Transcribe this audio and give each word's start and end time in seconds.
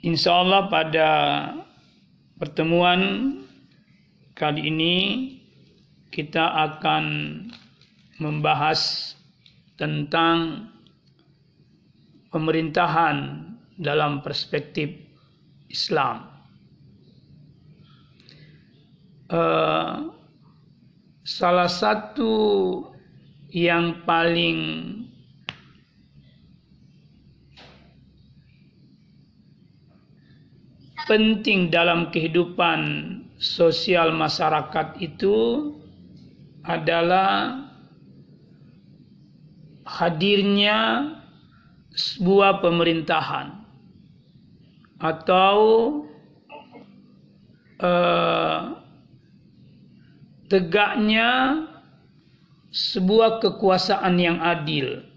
Insya 0.00 0.32
Allah 0.32 0.72
pada 0.72 1.08
pertemuan 2.40 3.36
kali 4.32 4.72
ini 4.72 4.96
kita 6.08 6.40
akan 6.40 7.04
membahas 8.16 9.12
tentang 9.76 10.72
pemerintahan 12.32 13.44
dalam 13.76 14.24
perspektif 14.24 14.88
Islam. 15.68 16.32
Uh, 19.28 20.16
salah 21.28 21.68
satu 21.68 22.32
yang 23.52 24.00
paling 24.08 24.58
penting 31.10 31.74
dalam 31.74 32.14
kehidupan 32.14 32.78
sosial 33.34 34.14
masyarakat 34.14 34.94
itu 35.02 35.66
adalah 36.62 37.66
hadirnya 39.82 41.10
sebuah 41.90 42.62
pemerintahan 42.62 43.58
atau 45.02 45.58
uh, 47.82 48.78
tegaknya 50.46 51.64
sebuah 52.70 53.42
kekuasaan 53.42 54.14
yang 54.14 54.38
adil. 54.38 55.09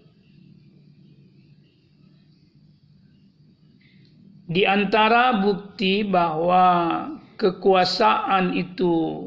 Di 4.44 4.68
antara 4.68 5.40
bukti 5.40 6.04
bahwa 6.04 7.08
kekuasaan 7.40 8.52
itu 8.52 9.24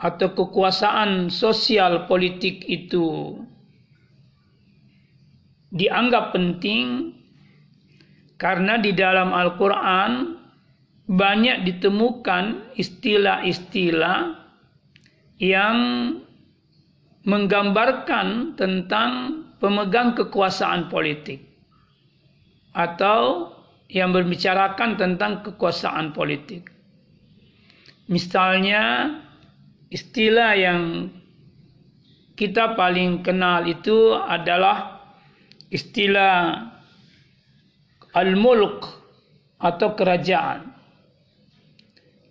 atau 0.00 0.28
kekuasaan 0.34 1.30
sosial 1.30 2.08
politik 2.10 2.64
itu 2.66 3.38
dianggap 5.70 6.34
penting 6.34 7.14
karena 8.40 8.80
di 8.82 8.90
dalam 8.96 9.30
Al-Quran 9.30 10.42
banyak 11.06 11.62
ditemukan 11.68 12.74
istilah-istilah 12.74 14.42
yang 15.38 15.78
menggambarkan 17.22 18.58
tentang 18.58 19.10
pemegang 19.62 20.18
kekuasaan 20.18 20.90
politik 20.90 21.51
atau 22.72 23.52
yang 23.92 24.12
berbicarakan 24.12 24.96
tentang 24.96 25.44
kekuasaan 25.44 26.16
politik. 26.16 26.72
Misalnya 28.08 29.14
istilah 29.92 30.56
yang 30.56 31.12
kita 32.32 32.72
paling 32.72 33.20
kenal 33.20 33.68
itu 33.68 34.16
adalah 34.16 35.04
istilah 35.68 36.68
al-mulk 38.16 38.88
atau 39.60 39.88
kerajaan. 39.96 40.72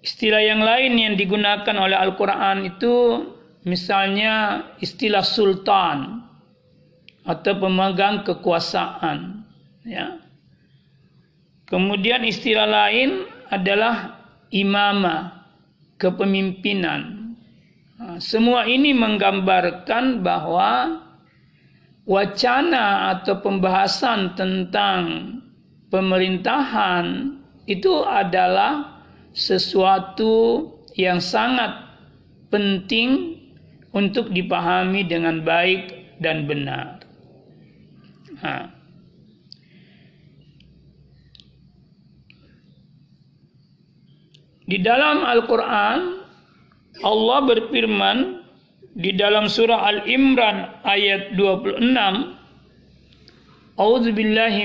Istilah 0.01 0.41
yang 0.41 0.65
lain 0.65 0.97
yang 0.97 1.13
digunakan 1.13 1.77
oleh 1.77 1.93
Al-Quran 1.93 2.65
itu 2.65 3.25
misalnya 3.61 4.65
istilah 4.81 5.21
sultan 5.21 6.25
atau 7.21 7.53
pemegang 7.57 8.25
kekuasaan. 8.25 9.45
Ya. 9.85 10.20
Kemudian 11.71 12.27
istilah 12.27 12.67
lain 12.67 13.31
adalah 13.47 14.27
imamah, 14.51 15.47
kepemimpinan. 15.95 17.31
Semua 18.19 18.67
ini 18.67 18.91
menggambarkan 18.91 20.19
bahwa 20.19 20.99
wacana 22.03 23.15
atau 23.15 23.39
pembahasan 23.39 24.35
tentang 24.35 24.99
pemerintahan 25.87 27.39
itu 27.71 28.03
adalah 28.03 28.99
sesuatu 29.31 30.67
yang 30.99 31.23
sangat 31.23 31.87
penting 32.51 33.39
untuk 33.95 34.27
dipahami 34.35 35.07
dengan 35.07 35.39
baik 35.39 36.19
dan 36.19 36.43
benar. 36.51 36.99
Nah. 38.43 38.80
Di 44.71 44.79
dalam 44.79 45.27
Al-Quran, 45.27 46.23
Allah 47.03 47.39
berfirman 47.43 48.39
di 48.95 49.11
dalam 49.19 49.51
surah 49.51 49.83
Al-Imran 49.83 50.79
ayat 50.87 51.35
26, 51.35 51.83
A'udzu 53.75 54.15
billahi. 54.15 54.63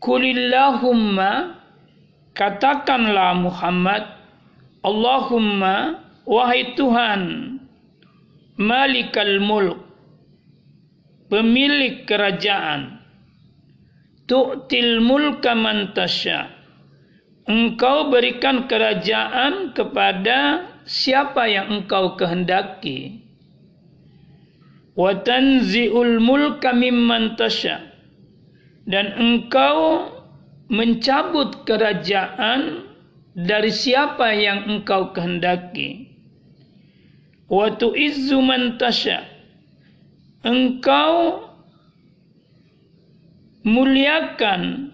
Kulillahumma 0.00 1.60
katakanlah 2.32 3.36
Muhammad 3.36 4.02
Allahumma 4.80 6.00
wahai 6.24 6.72
Tuhan 6.72 7.20
Malikal 8.56 9.44
mulk 9.44 9.78
pemilik 11.28 12.08
kerajaan 12.08 13.01
tu'til 14.32 15.04
mulka 15.04 15.52
man 15.52 15.92
engkau 17.44 18.08
berikan 18.08 18.64
kerajaan 18.64 19.76
kepada 19.76 20.64
siapa 20.88 21.52
yang 21.52 21.68
engkau 21.68 22.16
kehendaki. 22.16 23.28
Wa 24.96 25.20
tanzi'ul 25.20 26.16
mulka 26.16 26.72
mimman 26.72 27.36
dan 28.88 29.06
engkau 29.20 30.08
mencabut 30.72 31.68
kerajaan 31.68 32.88
dari 33.36 33.68
siapa 33.68 34.32
yang 34.32 34.64
engkau 34.64 35.12
kehendaki. 35.12 36.08
Wa 37.52 37.68
tu'izzu 37.76 38.40
man 38.40 38.80
engkau 40.40 41.12
muliakan 43.62 44.90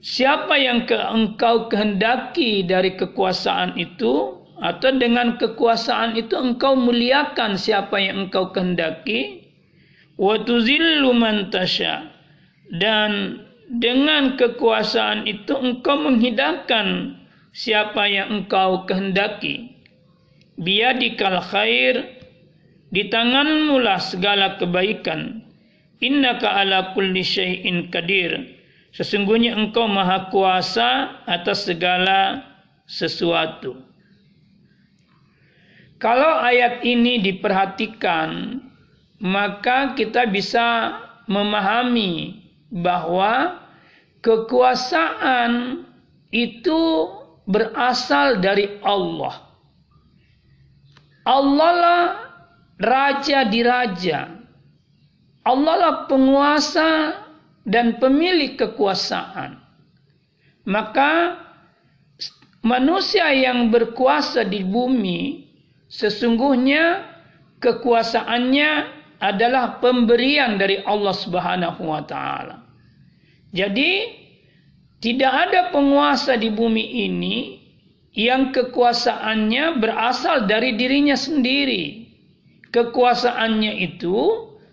siapa 0.00 0.54
yang 0.56 0.86
ke 0.88 0.96
engkau 0.96 1.68
kehendaki 1.68 2.64
dari 2.64 2.94
kekuasaan 2.94 3.76
itu 3.76 4.38
atau 4.56 4.90
dengan 4.96 5.36
kekuasaan 5.36 6.16
itu 6.16 6.32
engkau 6.32 6.78
muliakan 6.78 7.60
siapa 7.60 8.00
yang 8.00 8.28
engkau 8.28 8.54
kehendaki. 8.54 9.44
Wa 10.16 10.40
tuzillu 10.40 11.12
man 11.12 11.52
tasya 11.52 12.08
dan 12.72 13.44
dengan 13.68 14.40
kekuasaan 14.40 15.28
itu 15.28 15.52
engkau 15.52 16.00
menghidangkan 16.00 17.20
siapa 17.52 18.08
yang 18.08 18.32
engkau 18.32 18.88
kehendaki. 18.88 19.76
Biadikal 20.56 21.44
khair 21.52 22.15
di 22.90 23.10
tanganmu 23.10 23.82
lah 23.82 23.98
segala 23.98 24.58
kebaikan. 24.58 25.42
Innaka 25.98 26.60
ala 26.60 26.92
kulli 26.92 27.24
syai'in 27.24 27.88
qadir. 27.88 28.56
Sesungguhnya 28.92 29.56
engkau 29.56 29.88
maha 29.88 30.28
kuasa 30.32 31.20
atas 31.28 31.68
segala 31.68 32.44
sesuatu. 32.88 33.76
Kalau 35.96 36.44
ayat 36.44 36.84
ini 36.84 37.20
diperhatikan, 37.24 38.60
maka 39.20 39.96
kita 39.96 40.28
bisa 40.28 40.96
memahami 41.24 42.44
bahwa 42.68 43.64
kekuasaan 44.20 45.84
itu 46.28 46.80
berasal 47.48 48.42
dari 48.42 48.76
Allah. 48.84 49.40
Allah 51.26 51.72
lah 51.72 52.02
raja 52.80 53.44
di 53.48 53.60
raja. 53.64 54.32
Allah 55.46 55.74
lah 55.78 55.96
penguasa 56.10 57.22
dan 57.62 57.98
pemilik 58.02 58.58
kekuasaan. 58.58 59.62
Maka 60.66 61.38
manusia 62.66 63.30
yang 63.30 63.70
berkuasa 63.70 64.42
di 64.42 64.66
bumi 64.66 65.46
Sesungguhnya 65.86 67.06
kekuasaannya 67.62 68.70
adalah 69.22 69.78
pemberian 69.78 70.58
dari 70.58 70.82
Allah 70.82 71.14
Subhanahu 71.14 71.82
wa 71.86 72.02
taala. 72.02 72.66
Jadi 73.54 74.12
tidak 74.98 75.32
ada 75.48 75.60
penguasa 75.70 76.34
di 76.34 76.50
bumi 76.50 77.06
ini 77.06 77.36
yang 78.12 78.50
kekuasaannya 78.50 79.78
berasal 79.78 80.50
dari 80.50 80.74
dirinya 80.74 81.14
sendiri. 81.14 82.05
Kekuasaannya 82.70 83.72
itu 83.82 84.14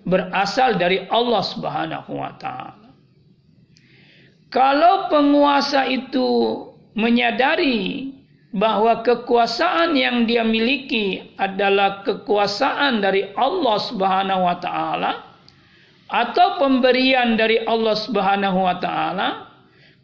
berasal 0.04 0.76
dari 0.76 1.06
Allah 1.08 1.44
Subhanahu 1.44 2.12
wa 2.20 2.32
taala. 2.40 2.92
Kalau 4.54 5.10
penguasa 5.10 5.90
itu 5.90 6.62
menyadari 6.94 8.14
bahwa 8.54 9.02
kekuasaan 9.02 9.98
yang 9.98 10.30
dia 10.30 10.46
miliki 10.46 11.34
adalah 11.42 12.06
kekuasaan 12.06 13.02
dari 13.02 13.34
Allah 13.34 13.78
Subhanahu 13.82 14.46
wa 14.46 14.58
taala 14.62 15.12
atau 16.14 16.62
pemberian 16.62 17.34
dari 17.34 17.66
Allah 17.66 17.98
Subhanahu 17.98 18.70
wa 18.70 18.78
taala, 18.78 19.50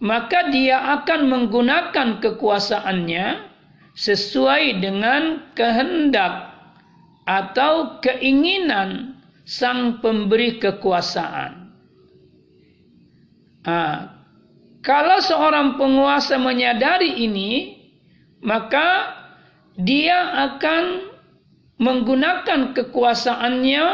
maka 0.01 0.49
dia 0.49 0.97
akan 0.97 1.29
menggunakan 1.29 2.17
kekuasaannya 2.17 3.45
sesuai 3.93 4.81
dengan 4.81 5.53
kehendak 5.53 6.48
atau 7.29 8.01
keinginan 8.01 9.21
sang 9.45 10.01
pemberi 10.01 10.57
kekuasaan. 10.57 11.69
Nah, 13.69 13.97
kalau 14.81 15.21
seorang 15.21 15.77
penguasa 15.77 16.41
menyadari 16.41 17.21
ini, 17.21 17.77
maka 18.41 19.13
dia 19.77 20.49
akan 20.49 21.05
menggunakan 21.77 22.73
kekuasaannya 22.73 23.85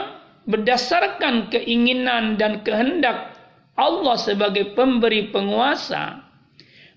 berdasarkan 0.48 1.52
keinginan 1.52 2.40
dan 2.40 2.64
kehendak 2.64 3.36
Allah 3.76 4.16
sebagai 4.16 4.72
pemberi 4.80 5.28
penguasa. 5.36 6.24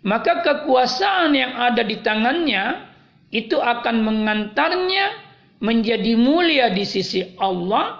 Maka 0.07 0.47
kekuasaan 0.47 1.35
yang 1.35 1.59
ada 1.59 1.83
di 1.83 1.99
tangannya 1.99 2.87
itu 3.35 3.59
akan 3.59 4.07
mengantarnya 4.07 5.28
menjadi 5.59 6.15
mulia 6.15 6.71
di 6.71 6.87
sisi 6.87 7.35
Allah 7.39 7.99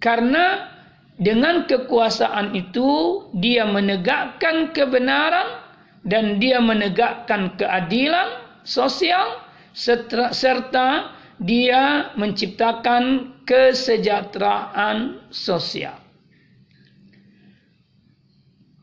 karena 0.00 0.72
dengan 1.16 1.64
kekuasaan 1.68 2.56
itu 2.56 3.22
dia 3.36 3.68
menegakkan 3.68 4.72
kebenaran 4.76 5.62
dan 6.02 6.42
dia 6.42 6.58
menegakkan 6.58 7.54
keadilan 7.56 8.42
sosial 8.66 9.40
serta 9.72 11.16
dia 11.42 12.12
menciptakan 12.14 13.34
kesejahteraan 13.48 15.26
sosial. 15.32 15.98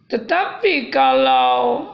Tetapi 0.09 0.89
kalau 0.89 1.93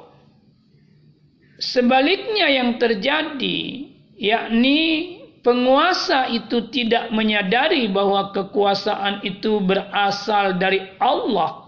sebaliknya 1.59 2.47
yang 2.47 2.79
terjadi 2.79 3.91
yakni 4.15 5.14
penguasa 5.45 6.25
itu 6.33 6.74
tidak 6.74 7.13
menyadari 7.13 7.86
bahwa 7.86 8.33
kekuasaan 8.33 9.21
itu 9.21 9.62
berasal 9.62 10.57
dari 10.57 10.81
Allah. 10.97 11.62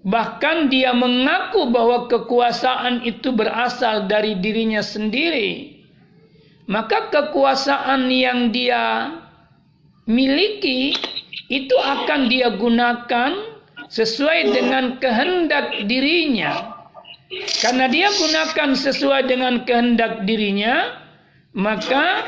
Bahkan 0.00 0.72
dia 0.72 0.96
mengaku 0.96 1.68
bahwa 1.68 2.08
kekuasaan 2.08 3.04
itu 3.04 3.36
berasal 3.36 4.08
dari 4.08 4.40
dirinya 4.40 4.80
sendiri. 4.80 5.76
Maka 6.64 7.12
kekuasaan 7.12 8.08
yang 8.08 8.48
dia 8.48 9.12
miliki 10.08 10.96
itu 11.52 11.76
akan 11.76 12.32
dia 12.32 12.56
gunakan 12.56 13.60
sesuai 13.92 14.56
dengan 14.56 14.96
kehendak 14.96 15.84
dirinya. 15.84 16.80
Karena 17.60 17.84
dia 17.92 18.08
gunakan 18.08 18.72
sesuai 18.72 19.28
dengan 19.28 19.68
kehendak 19.68 20.24
dirinya, 20.24 20.99
maka 21.50 22.26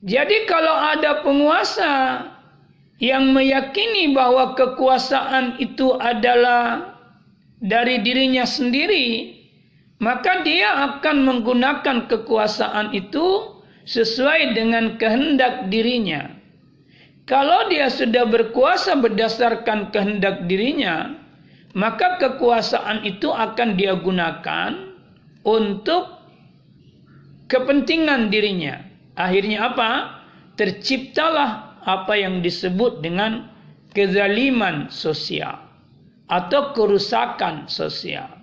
jadi 0.00 0.36
kalau 0.48 0.76
ada 0.96 1.20
penguasa 1.20 1.92
yang 2.98 3.30
meyakini 3.30 4.10
bahwa 4.14 4.58
kekuasaan 4.58 5.58
itu 5.62 5.94
adalah 5.98 6.94
dari 7.58 8.02
dirinya 8.02 8.46
sendiri, 8.46 9.34
maka 9.98 10.42
dia 10.46 10.94
akan 10.94 11.26
menggunakan 11.26 12.06
kekuasaan 12.06 12.94
itu 12.94 13.58
sesuai 13.86 14.54
dengan 14.54 14.98
kehendak 14.98 15.70
dirinya. 15.70 16.30
Kalau 17.28 17.68
dia 17.68 17.92
sudah 17.92 18.24
berkuasa 18.24 18.98
berdasarkan 18.98 19.92
kehendak 19.92 20.48
dirinya, 20.48 21.17
maka 21.78 22.18
kekuasaan 22.18 23.06
itu 23.06 23.30
akan 23.30 23.78
dia 23.78 23.94
gunakan 23.94 24.98
untuk 25.46 26.18
kepentingan 27.46 28.34
dirinya. 28.34 28.82
Akhirnya 29.14 29.70
apa? 29.70 29.90
Terciptalah 30.58 31.78
apa 31.86 32.18
yang 32.18 32.42
disebut 32.42 32.98
dengan 32.98 33.46
kezaliman 33.94 34.90
sosial 34.90 35.54
atau 36.26 36.74
kerusakan 36.74 37.70
sosial. 37.70 38.42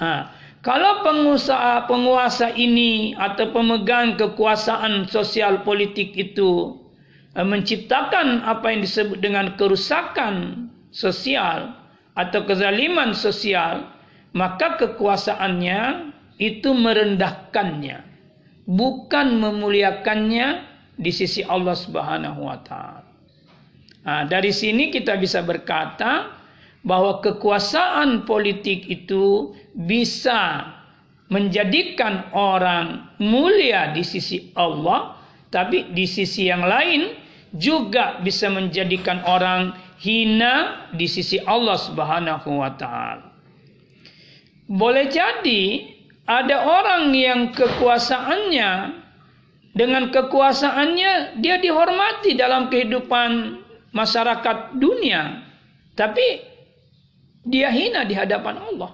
Nah, 0.00 0.32
kalau 0.64 1.04
pengusaha 1.04 1.84
penguasa 1.84 2.48
ini 2.56 3.12
atau 3.12 3.52
pemegang 3.52 4.16
kekuasaan 4.16 5.04
sosial 5.04 5.60
politik 5.68 6.16
itu 6.16 6.80
eh, 7.36 7.44
menciptakan 7.44 8.40
apa 8.40 8.72
yang 8.72 8.80
disebut 8.80 9.20
dengan 9.20 9.52
kerusakan 9.60 10.68
sosial, 10.88 11.79
atau 12.20 12.44
kezaliman 12.44 13.16
sosial, 13.16 13.88
maka 14.36 14.76
kekuasaannya 14.76 16.12
itu 16.36 16.76
merendahkannya, 16.76 18.04
bukan 18.68 19.26
memuliakannya 19.40 20.68
di 21.00 21.08
sisi 21.08 21.40
Allah 21.40 21.72
Subhanahu 21.72 22.44
wa 22.44 22.60
taala. 22.60 23.08
Nah, 24.00 24.24
dari 24.28 24.52
sini 24.52 24.92
kita 24.92 25.16
bisa 25.16 25.40
berkata 25.40 26.36
bahwa 26.84 27.20
kekuasaan 27.20 28.24
politik 28.24 28.88
itu 28.88 29.52
bisa 29.76 30.72
menjadikan 31.28 32.32
orang 32.32 33.16
mulia 33.20 33.92
di 33.92 34.04
sisi 34.04 34.52
Allah, 34.56 35.16
tapi 35.52 35.92
di 35.92 36.08
sisi 36.08 36.48
yang 36.48 36.64
lain 36.64 37.12
juga 37.54 38.18
bisa 38.24 38.48
menjadikan 38.48 39.20
orang 39.28 39.76
hina 40.00 40.88
di 40.96 41.04
sisi 41.04 41.36
Allah 41.44 41.76
Subhanahu 41.76 42.48
wa 42.56 42.72
taala. 42.74 43.36
Boleh 44.64 45.12
jadi 45.12 45.92
ada 46.24 46.62
orang 46.64 47.12
yang 47.12 47.52
kekuasaannya 47.52 48.70
dengan 49.76 50.08
kekuasaannya 50.08 51.42
dia 51.44 51.60
dihormati 51.60 52.34
dalam 52.34 52.72
kehidupan 52.72 53.60
masyarakat 53.92 54.78
dunia, 54.78 55.44
tapi 55.98 56.42
dia 57.44 57.68
hina 57.68 58.06
di 58.06 58.14
hadapan 58.16 58.56
Allah. 58.56 58.90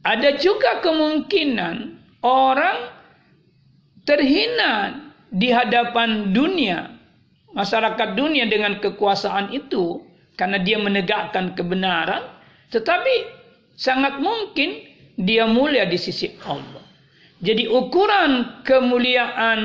Ada 0.00 0.40
juga 0.40 0.80
kemungkinan 0.80 2.00
orang 2.24 2.78
terhina 4.08 4.96
di 5.28 5.52
hadapan 5.52 6.32
dunia 6.32 6.99
masyarakat 7.56 8.14
dunia 8.14 8.46
dengan 8.46 8.78
kekuasaan 8.78 9.50
itu 9.50 10.02
karena 10.38 10.58
dia 10.62 10.78
menegakkan 10.78 11.52
kebenaran 11.58 12.24
tetapi 12.70 13.14
sangat 13.74 14.22
mungkin 14.22 14.86
dia 15.20 15.44
mulia 15.44 15.84
di 15.84 15.98
sisi 15.98 16.32
Allah. 16.46 16.84
Jadi 17.40 17.66
ukuran 17.66 18.62
kemuliaan 18.68 19.60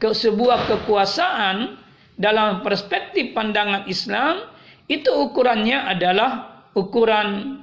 ke 0.00 0.10
sebuah 0.10 0.66
kekuasaan 0.68 1.76
dalam 2.16 2.64
perspektif 2.64 3.36
pandangan 3.36 3.84
Islam 3.86 4.48
itu 4.88 5.08
ukurannya 5.08 5.78
adalah 5.92 6.64
ukuran 6.72 7.60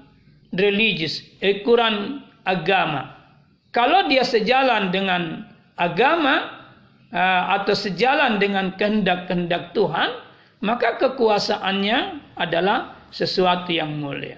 religius, 0.53 1.25
ukuran 1.41 2.23
agama. 2.45 3.13
Kalau 3.69 4.09
dia 4.09 4.25
sejalan 4.25 4.89
dengan 4.89 5.45
agama, 5.77 6.58
atau 7.09 7.73
sejalan 7.73 8.37
dengan 8.37 8.77
kehendak-kehendak 8.77 9.73
Tuhan, 9.73 10.09
maka 10.61 11.01
kekuasaannya 11.01 12.21
adalah 12.37 13.09
sesuatu 13.09 13.73
yang 13.73 13.97
mulia. 13.97 14.37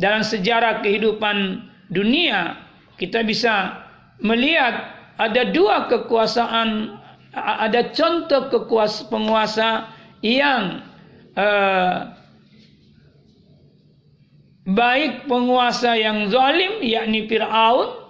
Dalam 0.00 0.24
sejarah 0.24 0.80
kehidupan 0.80 1.68
dunia, 1.92 2.56
kita 2.96 3.20
bisa 3.20 3.84
melihat 4.24 4.96
ada 5.20 5.44
dua 5.52 5.84
kekuasaan, 5.92 6.96
ada 7.36 7.92
contoh 7.92 8.48
kekuasa 8.48 9.12
penguasa 9.12 9.68
yang 10.24 10.80
uh, 11.36 12.16
baik 14.64 15.28
penguasa 15.28 16.00
yang 16.00 16.32
zalim 16.32 16.80
yakni 16.80 17.28
Firaun 17.28 18.00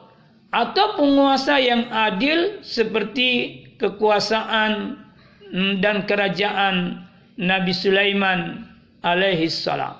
atau 0.50 0.86
penguasa 0.98 1.58
yang 1.62 1.86
adil 1.90 2.62
seperti 2.62 3.59
kekuasaan 3.80 5.00
mm, 5.48 5.72
dan 5.80 6.04
kerajaan 6.04 7.00
Nabi 7.40 7.72
Sulaiman 7.72 8.68
alaihi 9.00 9.48
salam. 9.48 9.96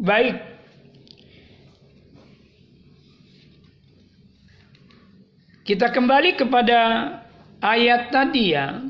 Baik. 0.00 0.40
Kita 5.66 5.92
kembali 5.92 6.38
kepada 6.40 6.80
ayat 7.60 8.08
tadi 8.08 8.54
ya. 8.54 8.80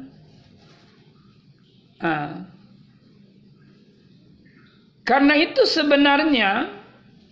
Ah. 1.99 2.45
Karena 5.07 5.35
itu 5.39 5.63
sebenarnya 5.65 6.69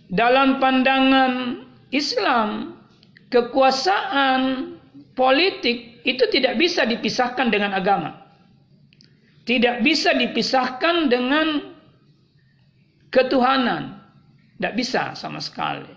dalam 0.09 0.57
pandangan 0.63 1.61
Islam 1.93 2.79
kekuasaan 3.29 4.74
politik 5.15 6.03
itu 6.05 6.23
tidak 6.29 6.59
bisa 6.59 6.85
dipisahkan 6.85 7.49
dengan 7.49 7.73
agama. 7.73 8.13
Tidak 9.47 9.81
bisa 9.81 10.13
dipisahkan 10.13 11.09
dengan 11.09 11.73
ketuhanan. 13.09 14.03
Tidak 14.55 14.73
bisa 14.75 15.15
sama 15.17 15.41
sekali. 15.41 15.89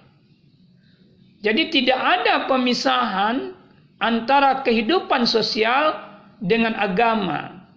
Jadi 1.43 1.71
tidak 1.71 2.01
ada 2.01 2.35
pemisahan 2.51 3.55
antara 4.03 4.63
kehidupan 4.63 5.27
sosial 5.27 5.95
dengan 6.39 6.75
agama. 6.79 7.69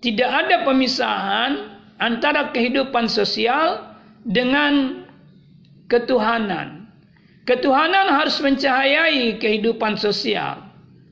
Tidak 0.00 0.28
ada 0.28 0.62
pemisahan 0.64 1.78
antara 1.98 2.52
kehidupan 2.52 3.10
sosial 3.10 3.96
dengan 4.22 5.02
ketuhanan. 5.90 6.86
Ketuhanan 7.48 8.12
harus 8.12 8.38
mencahayai 8.44 9.40
kehidupan 9.40 9.96
sosial 9.96 10.67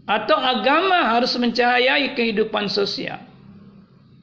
atau 0.06 0.38
agama 0.38 1.18
harus 1.18 1.34
mencahayai 1.34 2.14
kehidupan 2.14 2.70
sosial. 2.70 3.18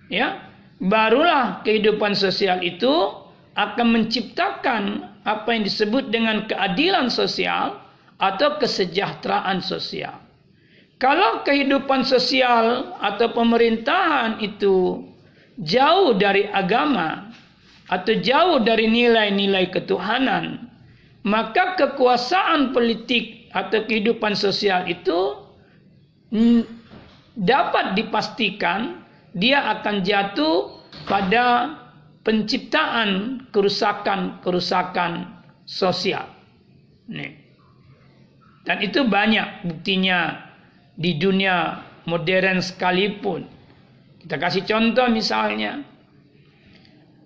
Ya, 0.07 0.47
barulah 0.79 1.59
kehidupan 1.67 2.15
sosial 2.15 2.63
itu 2.63 2.91
akan 3.53 3.87
menciptakan 3.91 5.11
apa 5.27 5.47
yang 5.51 5.63
disebut 5.67 6.09
dengan 6.09 6.47
keadilan 6.47 7.11
sosial 7.11 7.83
atau 8.17 8.55
kesejahteraan 8.59 9.59
sosial. 9.59 10.23
Kalau 11.03 11.43
kehidupan 11.43 12.07
sosial 12.07 12.95
atau 13.03 13.27
pemerintahan 13.35 14.39
itu 14.39 15.03
jauh 15.59 16.15
dari 16.15 16.47
agama 16.47 17.27
atau 17.91 18.15
jauh 18.15 18.63
dari 18.63 18.87
nilai-nilai 18.87 19.67
ketuhanan, 19.67 20.71
maka 21.27 21.75
kekuasaan 21.75 22.71
politik 22.71 23.51
atau 23.51 23.83
kehidupan 23.83 24.31
sosial 24.33 24.87
itu 24.87 25.42
dapat 27.37 27.93
dipastikan 27.93 29.05
dia 29.33 29.69
akan 29.77 30.01
jatuh 30.01 30.81
pada 31.05 31.77
penciptaan 32.25 33.43
kerusakan-kerusakan 33.49 35.29
sosial. 35.65 36.29
Nih. 37.09 37.43
Dan 38.63 38.79
itu 38.79 39.03
banyak 39.03 39.67
buktinya 39.67 40.49
di 40.95 41.19
dunia 41.19 41.83
modern 42.07 42.63
sekalipun. 42.63 43.43
Kita 44.23 44.39
kasih 44.39 44.63
contoh 44.63 45.11
misalnya 45.11 45.83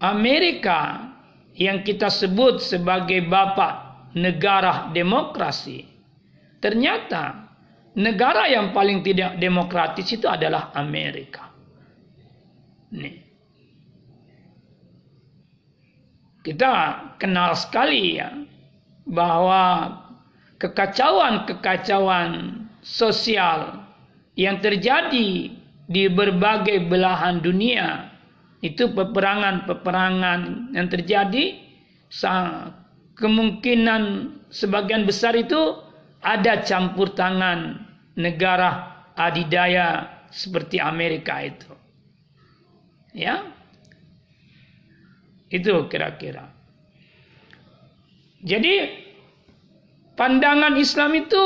Amerika 0.01 1.13
yang 1.53 1.85
kita 1.85 2.09
sebut 2.09 2.57
sebagai 2.57 3.21
bapak 3.29 4.09
negara 4.17 4.89
demokrasi. 4.89 5.85
Ternyata 6.57 7.46
negara 7.97 8.45
yang 8.45 8.77
paling 8.77 9.01
tidak 9.01 9.41
demokratis 9.41 10.05
itu 10.13 10.29
adalah 10.29 10.69
Amerika. 10.77 11.49
Nih. 12.93 13.25
Kita 16.45 16.71
kenal 17.19 17.57
sekali 17.57 18.21
ya 18.21 18.31
bahwa 19.03 19.91
kekacauan-kekacauan 20.61 22.63
sosial 22.79 23.83
yang 24.39 24.63
terjadi 24.63 25.51
di 25.87 26.03
berbagai 26.07 26.87
belahan 26.87 27.43
dunia 27.43 28.15
itu 28.63 28.87
peperangan-peperangan 28.95 30.71
yang 30.71 30.87
terjadi 30.87 31.59
kemungkinan 33.19 34.03
sebagian 34.47 35.03
besar 35.03 35.35
itu 35.35 35.83
ada 36.23 36.63
campur 36.63 37.11
tangan 37.11 37.86
negara 38.17 39.05
adidaya 39.13 40.17
seperti 40.33 40.81
Amerika 40.81 41.39
itu. 41.45 41.71
Ya. 43.13 43.45
Itu 45.47 45.87
kira-kira. 45.87 46.51
Jadi 48.43 48.73
pandangan 50.19 50.75
Islam 50.75 51.15
itu 51.15 51.45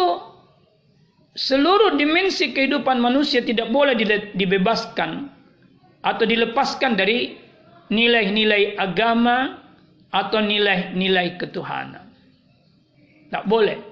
seluruh 1.38 1.96
dimensi 1.96 2.52
kehidupan 2.52 3.00
manusia 3.00 3.40
tidak 3.46 3.72
boleh 3.72 3.96
dibebaskan 4.36 5.32
atau 6.02 6.26
dilepaskan 6.26 6.98
dari 6.98 7.38
nilai-nilai 7.94 8.76
agama 8.76 9.62
atau 10.12 10.44
nilai-nilai 10.44 11.40
ketuhanan. 11.40 12.10
Tak 13.32 13.48
boleh. 13.48 13.91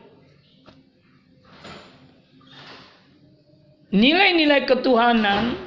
Nilai-nilai 3.89 4.69
ketuhanan 4.69 5.58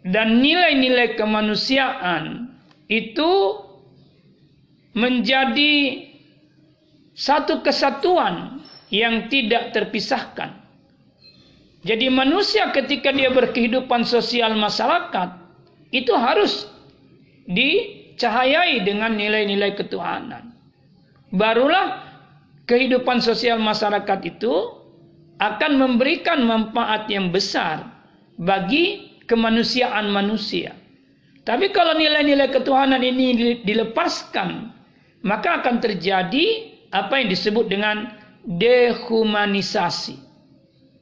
dan 0.00 0.40
nilai-nilai 0.40 1.20
kemanusiaan 1.20 2.48
itu 2.88 3.60
menjadi 4.96 6.08
satu 7.12 7.60
kesatuan 7.60 8.64
yang 8.88 9.28
tidak 9.28 9.76
terpisahkan. 9.76 10.64
Jadi 11.84 12.08
manusia 12.08 12.72
ketika 12.72 13.12
dia 13.12 13.28
berkehidupan 13.28 14.02
sosial 14.02 14.56
masyarakat 14.56 15.36
itu 15.92 16.12
harus 16.16 16.66
dicahayai 17.44 18.80
dengan 18.82 19.12
nilai-nilai 19.12 19.76
ketuhanan. 19.76 20.56
Barulah 21.28 22.08
kehidupan 22.64 23.20
sosial 23.20 23.60
masyarakat 23.60 24.20
itu 24.24 24.77
akan 25.38 25.72
memberikan 25.78 26.42
manfaat 26.42 27.06
yang 27.06 27.30
besar 27.30 27.86
bagi 28.38 29.18
kemanusiaan 29.30 30.10
manusia. 30.10 30.74
Tapi 31.46 31.72
kalau 31.72 31.96
nilai-nilai 31.96 32.52
ketuhanan 32.52 33.00
ini 33.00 33.62
dilepaskan, 33.64 34.74
maka 35.24 35.62
akan 35.62 35.80
terjadi 35.80 36.76
apa 36.92 37.22
yang 37.22 37.28
disebut 37.32 37.66
dengan 37.72 38.12
dehumanisasi. 38.44 40.16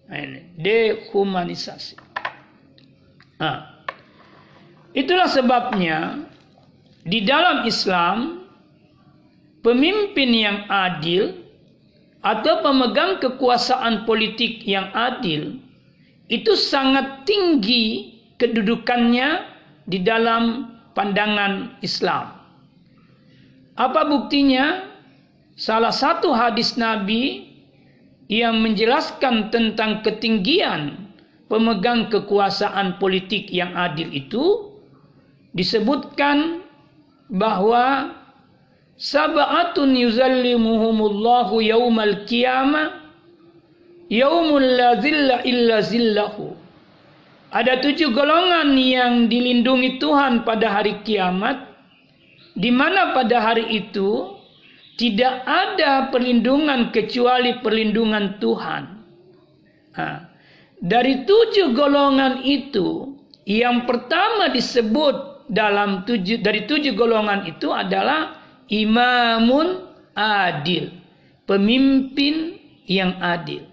Nah, 0.07 0.23
dehumanisasi. 0.55 1.99
Nah, 3.43 3.83
itulah 4.95 5.27
sebabnya 5.27 6.25
di 7.03 7.27
dalam 7.27 7.67
Islam 7.67 8.47
pemimpin 9.67 10.31
yang 10.31 10.59
adil 10.71 11.46
atau 12.27 12.59
pemegang 12.59 13.23
kekuasaan 13.23 14.03
politik 14.03 14.67
yang 14.67 14.91
adil 14.91 15.63
itu 16.27 16.59
sangat 16.59 17.23
tinggi 17.23 18.19
kedudukannya 18.43 19.47
di 19.87 20.03
dalam 20.03 20.75
pandangan 20.99 21.79
Islam. 21.87 22.35
Apa 23.79 24.03
buktinya? 24.11 24.91
Salah 25.57 25.95
satu 25.95 26.37
hadis 26.37 26.77
Nabi 26.77 27.49
yang 28.29 28.61
menjelaskan 28.61 29.49
tentang 29.55 30.03
ketinggian 30.03 31.09
pemegang 31.49 32.11
kekuasaan 32.11 32.99
politik 33.01 33.49
yang 33.55 33.73
adil 33.73 34.11
itu 34.11 34.75
disebutkan 35.57 36.61
bahwa 37.33 38.13
sab'atun 38.97 39.93
yuzallimuhumullahu 39.93 41.61
yaumal 41.61 42.25
qiyamah 42.25 43.05
yaumul 44.09 44.65
la 44.65 44.97
zilla 45.01 45.45
illa 45.45 45.85
zillahu 45.85 46.57
ada 47.53 47.81
tujuh 47.81 48.11
golongan 48.13 48.75
yang 48.77 49.29
dilindungi 49.31 50.03
Tuhan 50.03 50.43
pada 50.43 50.81
hari 50.81 51.01
kiamat 51.05 51.63
di 52.57 52.73
mana 52.73 53.13
pada 53.13 53.41
hari 53.41 53.69
itu 53.69 54.37
tidak 54.97 55.45
ada 55.45 56.09
perlindungan 56.09 56.89
kecuali 56.89 57.61
perlindungan 57.61 58.41
Tuhan. 58.41 58.83
Nah, 59.97 60.17
dari 60.81 61.29
tujuh 61.29 61.77
golongan 61.77 62.41
itu, 62.45 63.13
yang 63.45 63.85
pertama 63.85 64.49
disebut 64.49 65.49
dalam 65.53 66.03
tujuh 66.09 66.41
dari 66.41 66.65
tujuh 66.65 66.97
golongan 66.97 67.45
itu 67.45 67.71
adalah 67.71 68.36
imamun 68.71 69.87
adil, 70.17 70.91
pemimpin 71.47 72.59
yang 72.87 73.19
adil. 73.19 73.67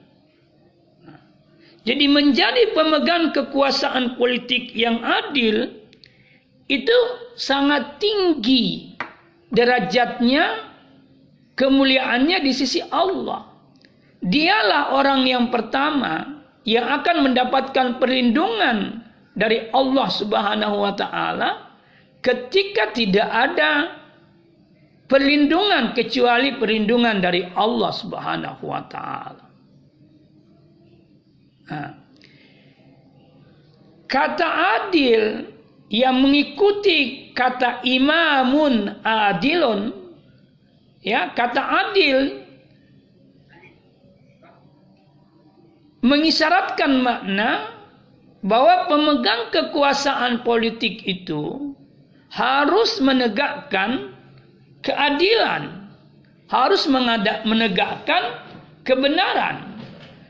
jadi 1.83 2.05
menjadi 2.07 2.71
pemegang 2.71 3.35
kekuasaan 3.35 4.15
politik 4.15 4.71
yang 4.71 5.03
adil 5.03 5.83
itu 6.71 6.97
sangat 7.35 7.99
tinggi 7.99 8.95
derajatnya 9.51 10.73
kemuliaannya 11.59 12.39
di 12.41 12.51
sisi 12.55 12.79
Allah. 12.87 13.51
dialah 14.23 14.95
orang 14.95 15.27
yang 15.27 15.51
pertama 15.51 16.39
yang 16.63 16.87
akan 16.87 17.27
mendapatkan 17.27 17.99
perlindungan 17.99 19.03
dari 19.35 19.67
Allah 19.75 20.07
Subhanahu 20.07 20.79
wa 20.79 20.93
taala 20.95 21.75
ketika 22.23 22.95
tidak 22.95 23.27
ada 23.27 24.02
perlindungan 25.07 25.91
kecuali 25.91 26.55
perlindungan 26.55 27.19
dari 27.19 27.43
Allah 27.53 27.91
Subhanahu 27.91 28.63
wa 28.63 28.81
taala. 28.87 29.45
Kata 34.07 34.47
adil 34.77 35.47
yang 35.89 36.21
mengikuti 36.21 37.29
kata 37.33 37.81
imamun 37.85 39.01
adilun 39.01 39.93
ya 41.01 41.33
kata 41.33 41.61
adil 41.61 42.45
mengisyaratkan 46.03 46.99
makna 46.99 47.73
bahwa 48.43 48.91
pemegang 48.91 49.49
kekuasaan 49.49 50.43
politik 50.43 51.01
itu 51.07 51.73
harus 52.27 52.99
menegakkan 52.99 54.12
keadilan 54.83 55.89
harus 56.51 56.85
menegakkan 57.47 58.43
kebenaran 58.85 59.73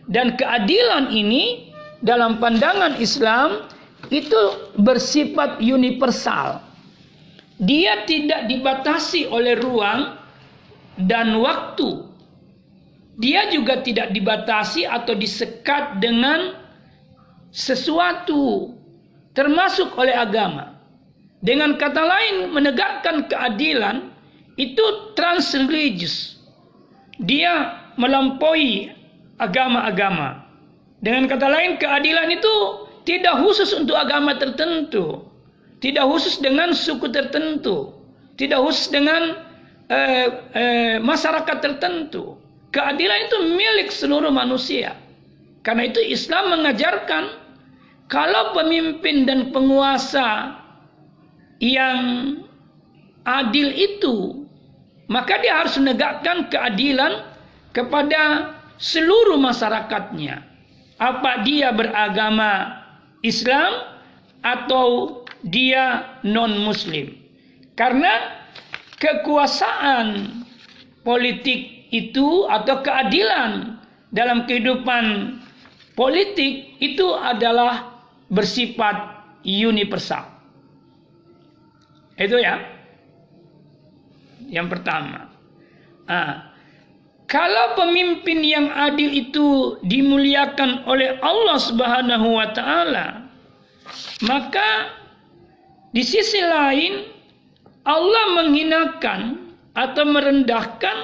dan 0.08 0.38
keadilan 0.40 1.12
ini 1.12 1.74
dalam 2.06 2.38
pandangan 2.38 2.96
Islam 3.02 3.68
itu 4.14 4.72
bersifat 4.80 5.60
universal. 5.60 6.62
Dia 7.58 8.04
tidak 8.04 8.52
dibatasi 8.52 9.28
oleh 9.28 9.56
ruang 9.58 10.20
dan 11.00 11.34
waktu. 11.40 12.12
Dia 13.18 13.48
juga 13.54 13.80
tidak 13.80 14.10
dibatasi 14.12 14.90
atau 14.90 15.14
disekat 15.14 16.02
dengan 16.02 16.58
sesuatu 17.54 18.74
termasuk 19.38 19.94
oleh 19.96 20.18
agama. 20.18 20.74
Dengan 21.44 21.78
kata 21.78 22.04
lain 22.04 22.36
menegakkan 22.52 23.30
keadilan 23.30 24.13
itu 24.60 25.16
transreligious. 25.18 26.38
Dia 27.22 27.84
melampaui 27.98 28.90
agama-agama. 29.38 30.46
Dengan 31.04 31.28
kata 31.28 31.48
lain 31.52 31.78
keadilan 31.78 32.32
itu 32.32 32.56
tidak 33.04 33.44
khusus 33.44 33.76
untuk 33.76 34.00
agama 34.00 34.40
tertentu, 34.40 35.28
tidak 35.84 36.08
khusus 36.08 36.40
dengan 36.40 36.72
suku 36.72 37.12
tertentu, 37.12 37.92
tidak 38.40 38.64
khusus 38.64 38.88
dengan 38.88 39.44
eh, 39.92 40.28
eh, 40.56 40.96
masyarakat 41.04 41.58
tertentu. 41.60 42.40
Keadilan 42.72 43.30
itu 43.30 43.38
milik 43.54 43.94
seluruh 43.94 44.32
manusia. 44.34 44.98
Karena 45.62 45.88
itu 45.88 46.02
Islam 46.02 46.58
mengajarkan 46.60 47.24
kalau 48.08 48.56
pemimpin 48.56 49.28
dan 49.28 49.54
penguasa 49.54 50.58
yang 51.64 52.00
adil 53.24 53.72
itu 53.72 54.43
maka 55.14 55.38
dia 55.38 55.62
harus 55.62 55.78
menegakkan 55.78 56.50
keadilan 56.50 57.22
kepada 57.70 58.50
seluruh 58.82 59.38
masyarakatnya. 59.38 60.42
Apa 60.98 61.46
dia 61.46 61.70
beragama 61.70 62.82
Islam 63.22 63.94
atau 64.42 65.22
dia 65.46 66.18
non-Muslim. 66.26 67.14
Karena 67.78 68.42
kekuasaan 68.98 70.34
politik 71.06 71.94
itu 71.94 72.50
atau 72.50 72.82
keadilan 72.82 73.78
dalam 74.10 74.50
kehidupan 74.50 75.38
politik 75.94 76.74
itu 76.82 77.06
adalah 77.14 78.02
bersifat 78.34 79.14
universal. 79.46 80.26
Itu 82.18 82.42
ya. 82.42 82.73
Yang 84.54 84.78
pertama. 84.78 85.34
Ah, 86.06 86.54
kalau 87.26 87.74
pemimpin 87.74 88.46
yang 88.46 88.70
adil 88.70 89.10
itu 89.10 89.82
dimuliakan 89.82 90.86
oleh 90.86 91.18
Allah 91.26 91.58
Subhanahu 91.58 92.38
wa 92.38 92.48
taala, 92.54 93.26
maka 94.22 94.94
di 95.90 96.06
sisi 96.06 96.38
lain 96.38 97.10
Allah 97.82 98.26
menghinakan 98.38 99.50
atau 99.74 100.06
merendahkan 100.06 100.98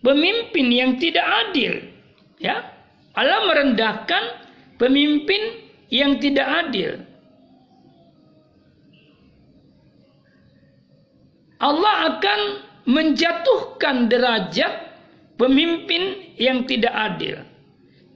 pemimpin 0.00 0.66
yang 0.72 0.96
tidak 0.96 1.26
adil. 1.48 1.84
Ya. 2.40 2.72
Allah 3.12 3.44
merendahkan 3.50 4.22
pemimpin 4.80 5.68
yang 5.92 6.16
tidak 6.22 6.46
adil. 6.46 7.02
Allah 11.58 12.14
akan 12.14 12.67
menjatuhkan 12.88 14.08
derajat 14.08 14.96
pemimpin 15.36 16.32
yang 16.40 16.64
tidak 16.64 16.90
adil. 16.96 17.44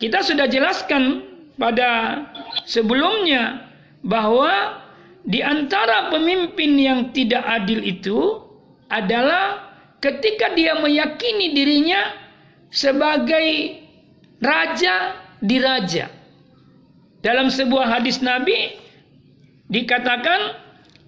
Kita 0.00 0.24
sudah 0.24 0.48
jelaskan 0.48 1.28
pada 1.60 2.24
sebelumnya 2.64 3.68
bahwa 4.00 4.82
di 5.22 5.44
antara 5.44 6.10
pemimpin 6.10 6.74
yang 6.80 7.00
tidak 7.14 7.44
adil 7.44 7.84
itu 7.84 8.42
adalah 8.90 9.70
ketika 10.02 10.50
dia 10.56 10.74
meyakini 10.80 11.54
dirinya 11.54 12.18
sebagai 12.72 13.78
raja 14.42 15.20
di 15.38 15.62
raja. 15.62 16.10
Dalam 17.22 17.52
sebuah 17.52 18.00
hadis 18.00 18.18
Nabi 18.18 18.74
dikatakan 19.70 20.58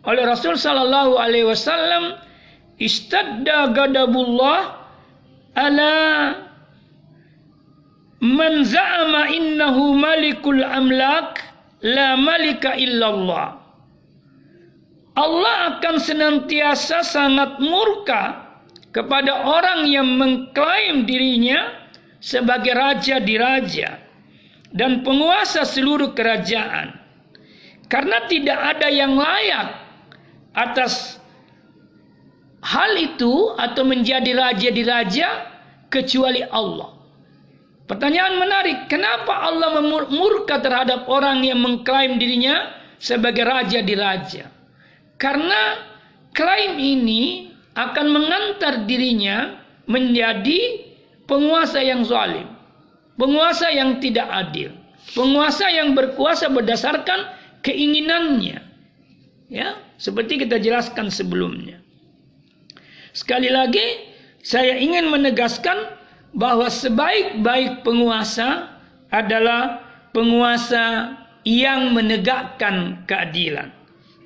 oleh 0.07 0.23
Rasul 0.23 0.55
sallallahu 0.55 1.19
alaihi 1.19 1.49
wasallam 1.49 2.23
istadda 2.79 3.71
gadabullah 3.71 4.83
ala 5.55 5.95
man 8.25 8.65
za'ama 8.65 9.31
innahu 9.31 9.95
malikul 9.95 10.63
amlak 10.65 11.45
la 11.85 12.17
malika 12.17 12.75
illallah. 12.75 13.61
Allah 15.15 15.79
akan 15.79 15.97
senantiasa 16.03 17.07
sangat 17.07 17.63
murka 17.63 18.51
kepada 18.91 19.47
orang 19.47 19.87
yang 19.87 20.09
mengklaim 20.19 21.07
dirinya 21.07 21.87
sebagai 22.19 22.75
raja 22.75 23.23
di 23.23 23.39
raja 23.39 24.01
dan 24.75 25.07
penguasa 25.07 25.63
seluruh 25.63 26.17
kerajaan. 26.19 26.99
Karena 27.87 28.27
tidak 28.27 28.59
ada 28.75 28.89
yang 28.91 29.15
layak 29.15 29.69
atas 30.51 31.14
hal 32.65 32.97
itu 32.97 33.53
atau 33.61 33.85
menjadi 33.85 34.33
raja 34.33 34.69
di 34.73 34.83
raja 34.83 35.29
kecuali 35.93 36.41
Allah. 36.49 36.97
Pertanyaan 37.85 38.41
menarik, 38.41 38.89
kenapa 38.89 39.45
Allah 39.45 39.77
murka 40.09 40.57
terhadap 40.57 41.05
orang 41.05 41.45
yang 41.45 41.61
mengklaim 41.61 42.17
dirinya 42.17 42.73
sebagai 42.97 43.45
raja 43.45 43.85
di 43.85 43.93
raja? 43.93 44.49
Karena 45.21 45.85
klaim 46.33 46.81
ini 46.81 47.53
akan 47.77 48.07
mengantar 48.09 48.89
dirinya 48.89 49.61
menjadi 49.85 50.81
penguasa 51.29 51.85
yang 51.85 52.09
zalim, 52.09 52.49
penguasa 53.21 53.69
yang 53.69 54.01
tidak 54.01 54.33
adil, 54.33 54.73
penguasa 55.13 55.69
yang 55.69 55.93
berkuasa 55.93 56.49
berdasarkan 56.49 57.37
keinginannya. 57.61 58.65
Ya, 59.53 59.77
seperti 60.01 60.41
kita 60.41 60.57
jelaskan 60.57 61.13
sebelumnya. 61.13 61.84
Sekali 63.15 63.47
lagi, 63.47 64.11
saya 64.43 64.75
ingin 64.75 65.07
menegaskan 65.07 65.95
bahwa 66.35 66.67
sebaik-baik 66.67 67.87
penguasa 67.87 68.75
adalah 69.07 69.87
penguasa 70.11 71.15
yang 71.47 71.95
menegakkan 71.95 73.07
keadilan. 73.07 73.71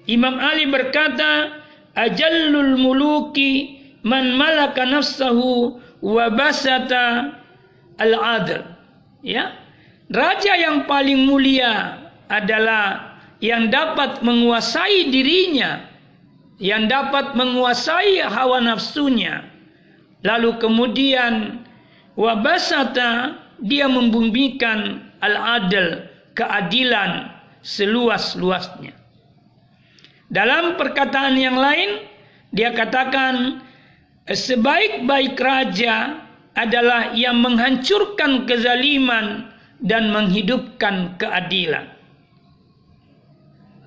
Imam 0.09 0.41
Ali 0.41 0.65
berkata, 0.73 1.61
"Ajallul 1.93 2.81
muluki 2.81 3.77
man 4.09 4.33
malaka 4.33 4.89
nafsahu 4.89 5.77
wa 6.01 6.27
basata 6.33 7.37
al-adl." 8.01 8.65
Ya. 9.21 9.53
Raja 10.09 10.57
yang 10.57 10.89
paling 10.89 11.29
mulia 11.29 12.01
adalah 12.33 13.21
yang 13.45 13.69
dapat 13.69 14.25
menguasai 14.25 15.13
dirinya 15.13 15.88
yang 16.59 16.91
dapat 16.91 17.39
menguasai 17.39 18.23
hawa 18.23 18.59
nafsunya 18.63 19.47
lalu 20.27 20.59
kemudian 20.59 21.63
wabasata 22.19 23.39
dia 23.63 23.87
membumikan 23.87 25.07
al-adl 25.23 26.07
keadilan 26.35 27.31
seluas-luasnya 27.63 28.95
dalam 30.31 30.75
perkataan 30.75 31.39
yang 31.39 31.59
lain 31.59 32.03
dia 32.51 32.75
katakan 32.75 33.63
sebaik-baik 34.29 35.39
raja 35.39 36.27
adalah 36.59 37.15
yang 37.15 37.39
menghancurkan 37.39 38.43
kezaliman 38.49 39.47
dan 39.79 40.11
menghidupkan 40.11 41.15
keadilan. 41.15 41.87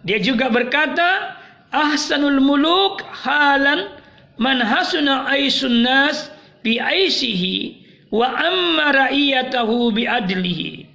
Dia 0.07 0.17
juga 0.23 0.47
berkata, 0.47 1.40
ahsanul 1.71 2.43
muluk 2.43 2.99
halan 3.23 3.95
man 4.35 4.59
hasuna 4.59 5.27
aisun 5.31 5.81
nas 5.81 6.29
bi 6.61 6.77
aisihi 6.77 7.81
wa 8.11 8.27
amma 8.27 8.91
ra'iyatahu 8.91 9.95
bi 9.95 10.03
adlihi. 10.05 10.85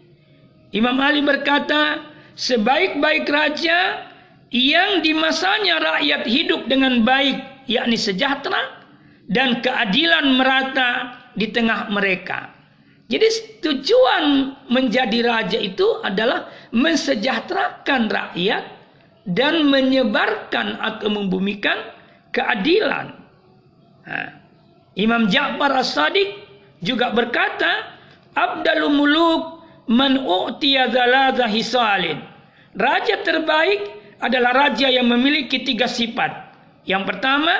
Imam 0.76 1.00
Ali 1.00 1.24
berkata, 1.24 2.04
sebaik-baik 2.36 3.24
raja 3.24 4.04
yang 4.52 5.00
di 5.00 5.16
masanya 5.16 5.80
rakyat 5.80 6.28
hidup 6.28 6.68
dengan 6.68 7.00
baik, 7.00 7.64
yakni 7.64 7.96
sejahtera 7.96 8.84
dan 9.32 9.64
keadilan 9.64 10.36
merata 10.36 11.16
di 11.32 11.48
tengah 11.48 11.88
mereka. 11.88 12.52
Jadi 13.06 13.62
tujuan 13.62 14.52
menjadi 14.68 15.18
raja 15.24 15.58
itu 15.62 16.02
adalah 16.02 16.50
mensejahterakan 16.74 18.10
rakyat 18.10 18.75
dan 19.26 19.66
menyebarkan 19.66 20.78
atau 20.78 21.10
membumikan 21.10 21.90
keadilan. 22.30 23.10
Nah, 24.06 24.30
Imam 24.94 25.26
Ja'far 25.26 25.74
As-Sadiq 25.82 26.46
juga 26.80 27.10
berkata, 27.10 27.98
Abdalul 28.38 28.94
muluk 28.94 29.42
man 29.90 30.22
u'tiya 30.22 30.88
hisalin. 31.50 32.22
Raja 32.76 33.24
terbaik 33.26 33.80
adalah 34.22 34.52
raja 34.52 34.86
yang 34.88 35.10
memiliki 35.10 35.64
tiga 35.66 35.90
sifat. 35.90 36.30
Yang 36.86 37.02
pertama, 37.08 37.54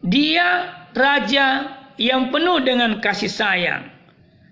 dia 0.00 0.72
raja 0.96 1.76
yang 2.00 2.32
penuh 2.32 2.62
dengan 2.64 3.02
kasih 3.02 3.28
sayang. 3.28 3.90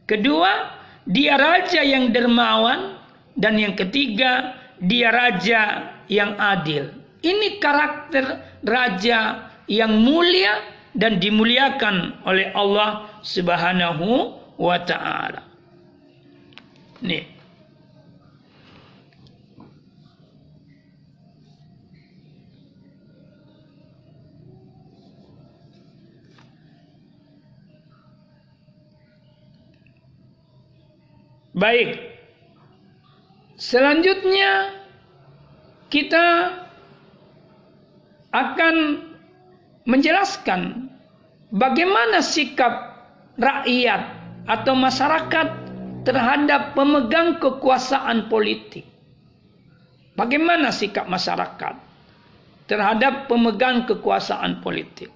Kedua, 0.04 0.76
dia 1.08 1.40
raja 1.40 1.80
yang 1.80 2.12
dermawan 2.12 3.00
dan 3.38 3.56
yang 3.56 3.72
ketiga, 3.78 4.58
dia 4.82 5.08
raja 5.14 5.93
yang 6.08 6.36
adil. 6.36 6.90
Ini 7.24 7.56
karakter 7.56 8.24
raja 8.60 9.48
yang 9.64 9.96
mulia 9.96 10.60
dan 10.92 11.18
dimuliakan 11.18 12.22
oleh 12.28 12.52
Allah 12.52 13.08
Subhanahu 13.24 14.36
wa 14.60 14.78
taala. 14.84 15.42
Nih. 17.00 17.34
Baik. 31.54 32.02
Selanjutnya 33.54 34.83
kita 35.94 36.50
akan 38.34 38.98
menjelaskan 39.86 40.90
bagaimana 41.54 42.18
sikap 42.18 42.98
rakyat 43.38 44.02
atau 44.50 44.74
masyarakat 44.74 45.48
terhadap 46.02 46.74
pemegang 46.74 47.38
kekuasaan 47.38 48.26
politik. 48.26 48.82
Bagaimana 50.18 50.74
sikap 50.74 51.06
masyarakat 51.06 51.78
terhadap 52.66 53.30
pemegang 53.30 53.86
kekuasaan 53.86 54.58
politik? 54.66 55.14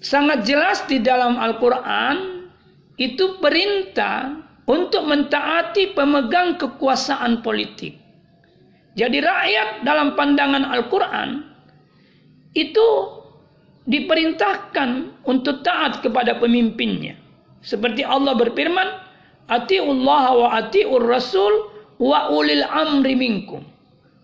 Sangat 0.00 0.48
jelas 0.48 0.88
di 0.88 1.04
dalam 1.04 1.36
Al-Quran 1.36 2.48
itu 2.96 3.36
perintah 3.44 4.40
untuk 4.64 5.04
mentaati 5.04 5.92
pemegang 5.92 6.56
kekuasaan 6.56 7.44
politik. 7.44 7.99
Jadi 9.00 9.16
rakyat 9.24 9.80
dalam 9.80 10.12
pandangan 10.12 10.68
Al-Quran 10.76 11.40
itu 12.52 12.88
diperintahkan 13.88 15.24
untuk 15.24 15.64
taat 15.64 16.04
kepada 16.04 16.36
pemimpinnya. 16.36 17.16
Seperti 17.64 18.04
Allah 18.04 18.36
berfirman, 18.36 18.88
Ati'ullah 19.48 20.24
wa 20.36 20.48
ati'ur 20.52 21.00
rasul 21.00 21.72
wa 21.96 22.28
ulil 22.28 22.60
amri 22.60 23.16
minkum. 23.16 23.64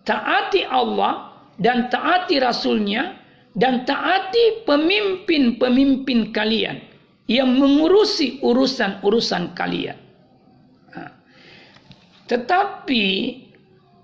Taati 0.05 0.61
Allah 0.63 1.33
dan 1.57 1.89
taati 1.89 2.37
rasulnya 2.37 3.17
dan 3.57 3.81
taati 3.83 4.61
pemimpin-pemimpin 4.63 6.31
kalian 6.31 6.79
yang 7.27 7.49
mengurusi 7.57 8.39
urusan-urusan 8.39 9.51
kalian. 9.57 9.97
Tetapi 12.27 13.03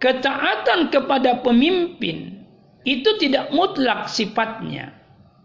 ketaatan 0.04 0.92
kepada 0.92 1.40
pemimpin 1.40 2.44
itu 2.84 3.16
tidak 3.24 3.56
mutlak 3.56 4.12
sifatnya. 4.12 4.92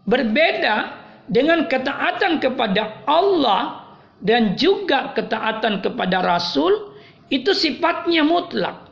Berbeda 0.03 0.99
dengan 1.31 1.63
ketaatan 1.71 2.43
kepada 2.43 3.07
Allah 3.07 3.87
dan 4.19 4.59
juga 4.59 5.15
ketaatan 5.15 5.79
kepada 5.79 6.19
Rasul 6.19 6.91
itu 7.31 7.55
sifatnya 7.55 8.27
mutlak. 8.27 8.91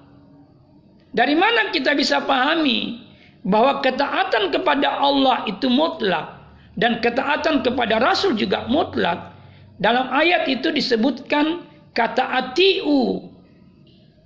Dari 1.11 1.35
mana 1.35 1.67
kita 1.75 1.91
bisa 1.99 2.23
pahami 2.23 3.03
bahwa 3.43 3.83
ketaatan 3.83 4.55
kepada 4.55 5.03
Allah 5.03 5.43
itu 5.51 5.67
mutlak 5.67 6.47
dan 6.79 7.03
ketaatan 7.03 7.59
kepada 7.59 7.99
Rasul 7.99 8.39
juga 8.39 8.63
mutlak? 8.71 9.35
Dalam 9.83 10.07
ayat 10.15 10.47
itu 10.47 10.71
disebutkan 10.71 11.67
kata 11.91 12.23
atiu. 12.39 13.27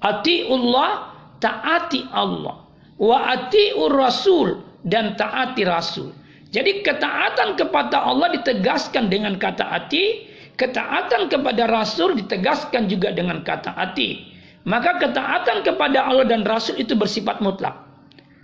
Atiullah 0.01 1.10
taati 1.41 2.05
Allah 2.13 2.63
wa 3.01 3.17
atiur 3.33 3.89
rasul 3.91 4.61
dan 4.85 5.17
taati 5.17 5.65
rasul. 5.65 6.13
Jadi 6.51 6.85
ketaatan 6.85 7.57
kepada 7.57 8.05
Allah 8.05 8.29
ditegaskan 8.35 9.07
dengan 9.07 9.39
kata 9.39 9.71
ati, 9.71 10.27
ketaatan 10.59 11.31
kepada 11.31 11.65
rasul 11.65 12.13
ditegaskan 12.13 12.85
juga 12.91 13.09
dengan 13.15 13.41
kata 13.41 13.73
ati. 13.73 14.29
Maka 14.61 15.01
ketaatan 15.01 15.65
kepada 15.65 16.05
Allah 16.05 16.27
dan 16.29 16.45
rasul 16.45 16.77
itu 16.77 16.93
bersifat 16.93 17.41
mutlak. 17.41 17.73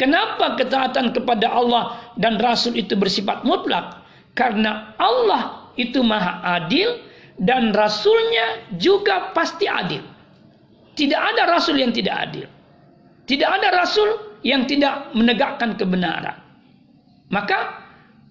Kenapa 0.01 0.57
ketaatan 0.57 1.13
kepada 1.13 1.51
Allah 1.51 2.13
dan 2.17 2.41
rasul 2.41 2.73
itu 2.73 2.97
bersifat 2.97 3.45
mutlak? 3.45 4.01
Karena 4.33 4.97
Allah 4.97 5.73
itu 5.77 6.01
maha 6.01 6.41
adil 6.57 7.01
dan 7.37 7.73
rasulnya 7.73 8.65
juga 8.77 9.33
pasti 9.33 9.69
adil. 9.69 10.01
Tidak 10.97 11.17
ada 11.17 11.49
rasul 11.53 11.77
yang 11.77 11.93
tidak 11.93 12.15
adil. 12.29 12.47
Tidak 13.27 13.49
ada 13.49 13.75
rasul 13.75 14.39
yang 14.47 14.63
tidak 14.63 15.11
menegakkan 15.11 15.75
kebenaran. 15.75 16.39
Maka 17.27 17.83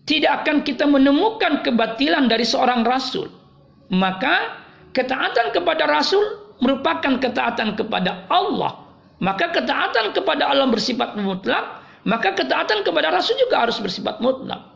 tidak 0.09 0.43
akan 0.43 0.65
kita 0.65 0.89
menemukan 0.89 1.61
kebatilan 1.61 2.33
dari 2.33 2.49
seorang 2.49 2.81
rasul. 2.81 3.29
Maka 3.93 4.57
ketaatan 4.97 5.53
kepada 5.53 5.85
rasul 5.85 6.25
merupakan 6.65 7.21
ketaatan 7.21 7.77
kepada 7.77 8.25
Allah. 8.33 8.89
Maka 9.21 9.53
ketaatan 9.53 10.17
kepada 10.17 10.49
Allah 10.49 10.69
bersifat 10.73 11.17
mutlak, 11.21 11.85
maka 12.09 12.33
ketaatan 12.33 12.85
kepada 12.85 13.13
rasul 13.13 13.37
juga 13.37 13.69
harus 13.69 13.77
bersifat 13.81 14.21
mutlak. 14.25 14.73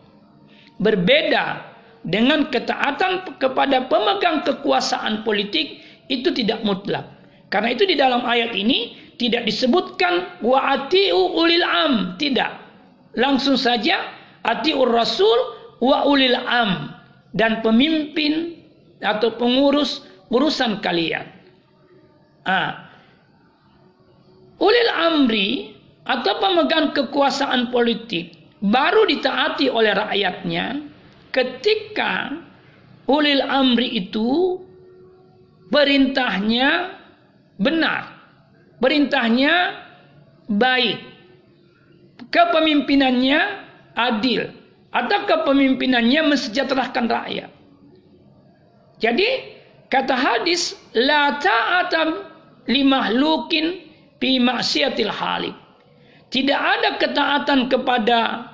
Berbeda 0.80 1.64
dengan 2.04 2.48
ketaatan 2.48 3.37
kepada 3.37 3.85
pemegang 3.88 4.40
kekuasaan 4.44 5.24
politik 5.24 5.80
itu 6.09 6.28
tidak 6.33 6.64
mutlak. 6.64 7.04
Karena 7.52 7.76
itu 7.76 7.85
di 7.85 7.96
dalam 7.98 8.24
ayat 8.24 8.56
ini 8.56 9.10
tidak 9.20 9.44
disebutkan 9.44 10.40
wa 10.40 10.80
atiu 10.80 11.37
ulil 11.37 11.61
am, 11.61 12.16
tidak. 12.16 12.56
Langsung 13.20 13.61
saja 13.61 14.00
atiur 14.40 14.88
rasul 14.88 15.37
wa 15.85 16.09
ulil 16.09 16.40
am 16.40 16.96
dan 17.37 17.61
pemimpin 17.61 18.56
atau 19.04 19.37
pengurus 19.37 20.09
urusan 20.33 20.80
kalian. 20.80 21.28
Ah. 22.48 22.88
Ulil 24.56 24.92
amri 24.92 25.76
atau 26.09 26.40
pemegang 26.40 26.96
kekuasaan 26.96 27.68
politik 27.68 28.40
baru 28.61 29.04
ditaati 29.09 29.72
oleh 29.72 29.92
rakyatnya 29.96 30.80
ketika 31.33 32.40
ulil 33.09 33.40
amri 33.44 34.04
itu 34.04 34.61
perintahnya 35.72 36.92
benar 37.56 38.19
perintahnya 38.81 39.77
baik, 40.49 40.99
kepemimpinannya 42.33 43.40
adil, 43.95 44.51
atau 44.90 45.19
kepemimpinannya 45.29 46.35
mensejahterakan 46.35 47.07
rakyat. 47.07 47.51
Jadi 49.01 49.29
kata 49.88 50.12
hadis 50.12 50.77
la 50.93 51.38
ta'ata 51.40 52.03
limahlukin 52.69 53.81
fi 54.21 54.40
maksiatil 54.43 55.12
halik. 55.12 55.57
Tidak 56.31 56.61
ada 56.61 56.95
ketaatan 57.01 57.66
kepada 57.66 58.51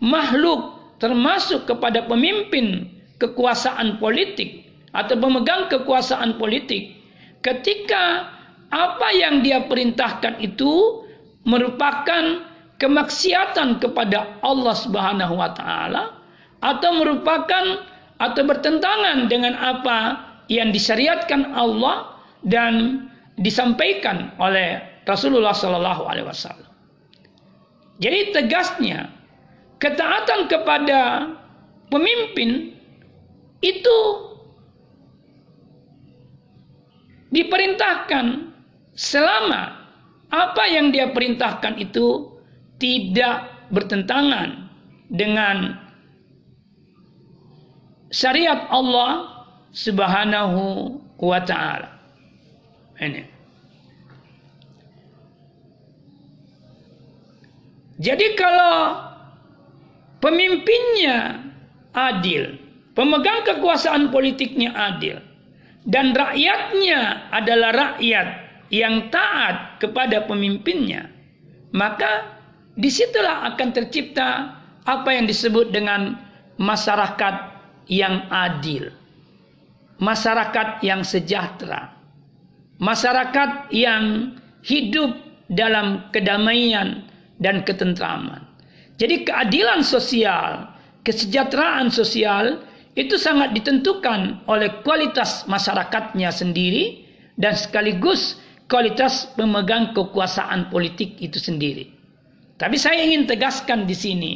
makhluk 0.00 0.80
termasuk 0.96 1.68
kepada 1.68 2.08
pemimpin 2.08 2.88
kekuasaan 3.20 4.00
politik 4.00 4.64
atau 4.96 5.16
pemegang 5.20 5.68
kekuasaan 5.68 6.40
politik 6.40 6.96
ketika 7.44 8.28
apa 8.70 9.08
yang 9.10 9.42
dia 9.42 9.66
perintahkan 9.66 10.38
itu 10.38 11.04
merupakan 11.42 12.46
kemaksiatan 12.78 13.82
kepada 13.82 14.40
Allah 14.40 14.74
Subhanahu 14.78 15.34
wa 15.36 15.50
taala 15.52 16.22
atau 16.62 16.90
merupakan 16.96 17.84
atau 18.20 18.42
bertentangan 18.44 19.26
dengan 19.26 19.58
apa 19.58 19.98
yang 20.46 20.70
disyariatkan 20.70 21.52
Allah 21.56 22.20
dan 22.46 23.06
disampaikan 23.40 24.32
oleh 24.36 24.80
Rasulullah 25.08 25.56
Sallallahu 25.56 26.04
Alaihi 26.04 26.28
Wasallam. 26.28 26.70
Jadi 28.00 28.32
tegasnya 28.32 29.12
ketaatan 29.80 30.48
kepada 30.48 31.00
pemimpin 31.88 32.76
itu 33.60 33.98
diperintahkan 37.32 38.49
selama 38.94 39.80
apa 40.30 40.64
yang 40.70 40.94
dia 40.94 41.10
perintahkan 41.10 41.78
itu 41.82 42.30
tidak 42.78 43.68
bertentangan 43.74 44.70
dengan 45.10 45.78
syariat 48.10 48.66
Allah 48.70 49.44
Subhanahu 49.70 50.98
wa 51.18 51.40
taala. 51.42 51.90
Ini. 53.00 53.22
Jadi 58.00 58.26
kalau 58.32 58.96
pemimpinnya 60.24 61.44
adil, 61.92 62.56
pemegang 62.96 63.44
kekuasaan 63.44 64.08
politiknya 64.08 64.72
adil, 64.72 65.20
dan 65.84 66.16
rakyatnya 66.16 67.28
adalah 67.28 67.70
rakyat 67.76 68.28
yang 68.70 69.10
taat 69.10 69.82
kepada 69.82 70.24
pemimpinnya, 70.30 71.10
maka 71.74 72.38
di 72.78 72.86
situlah 72.86 73.50
akan 73.54 73.68
tercipta 73.74 74.58
apa 74.86 75.10
yang 75.10 75.26
disebut 75.26 75.74
dengan 75.74 76.16
masyarakat 76.56 77.34
yang 77.90 78.30
adil, 78.30 78.94
masyarakat 79.98 80.80
yang 80.86 81.02
sejahtera, 81.02 81.90
masyarakat 82.78 83.74
yang 83.74 84.34
hidup 84.62 85.18
dalam 85.50 86.06
kedamaian 86.14 87.02
dan 87.42 87.66
ketentraman. 87.66 88.46
Jadi 89.00 89.26
keadilan 89.26 89.82
sosial, 89.82 90.70
kesejahteraan 91.02 91.90
sosial 91.90 92.62
itu 92.94 93.16
sangat 93.16 93.56
ditentukan 93.56 94.44
oleh 94.46 94.82
kualitas 94.84 95.48
masyarakatnya 95.48 96.28
sendiri 96.30 97.08
dan 97.40 97.56
sekaligus 97.56 98.36
kualitas 98.70 99.26
pemegang 99.34 99.90
kekuasaan 99.90 100.70
politik 100.70 101.18
itu 101.18 101.42
sendiri. 101.42 101.90
Tapi 102.54 102.78
saya 102.78 103.02
ingin 103.02 103.26
tegaskan 103.26 103.84
di 103.84 103.96
sini 103.98 104.32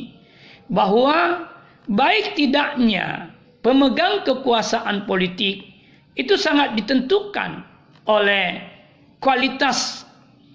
bahwa 0.66 1.46
baik 1.86 2.34
tidaknya 2.34 3.30
pemegang 3.62 4.26
kekuasaan 4.26 5.06
politik 5.06 5.62
itu 6.18 6.34
sangat 6.34 6.74
ditentukan 6.74 7.62
oleh 8.10 8.58
kualitas 9.22 10.02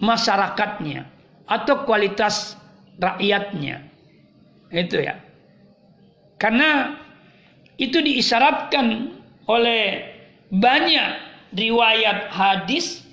masyarakatnya 0.03 1.07
atau 1.47 1.87
kualitas 1.87 2.59
rakyatnya. 2.99 3.87
Itu 4.69 4.99
ya. 4.99 5.17
Karena 6.35 6.99
itu 7.79 8.03
diisyaratkan 8.03 9.15
oleh 9.47 10.03
banyak 10.51 11.09
riwayat 11.55 12.29
hadis 12.29 13.08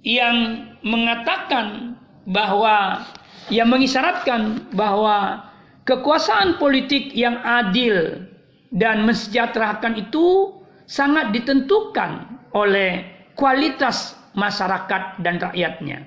yang 0.00 0.68
mengatakan 0.80 1.96
bahwa 2.24 3.04
yang 3.52 3.68
mengisyaratkan 3.68 4.70
bahwa 4.72 5.50
kekuasaan 5.84 6.56
politik 6.56 7.10
yang 7.12 7.40
adil 7.42 8.24
dan 8.70 9.02
mensejahterakan 9.04 9.98
itu 9.98 10.54
sangat 10.86 11.34
ditentukan 11.34 12.26
oleh 12.54 13.04
kualitas 13.34 14.14
masyarakat 14.38 15.18
dan 15.22 15.42
rakyatnya. 15.42 16.06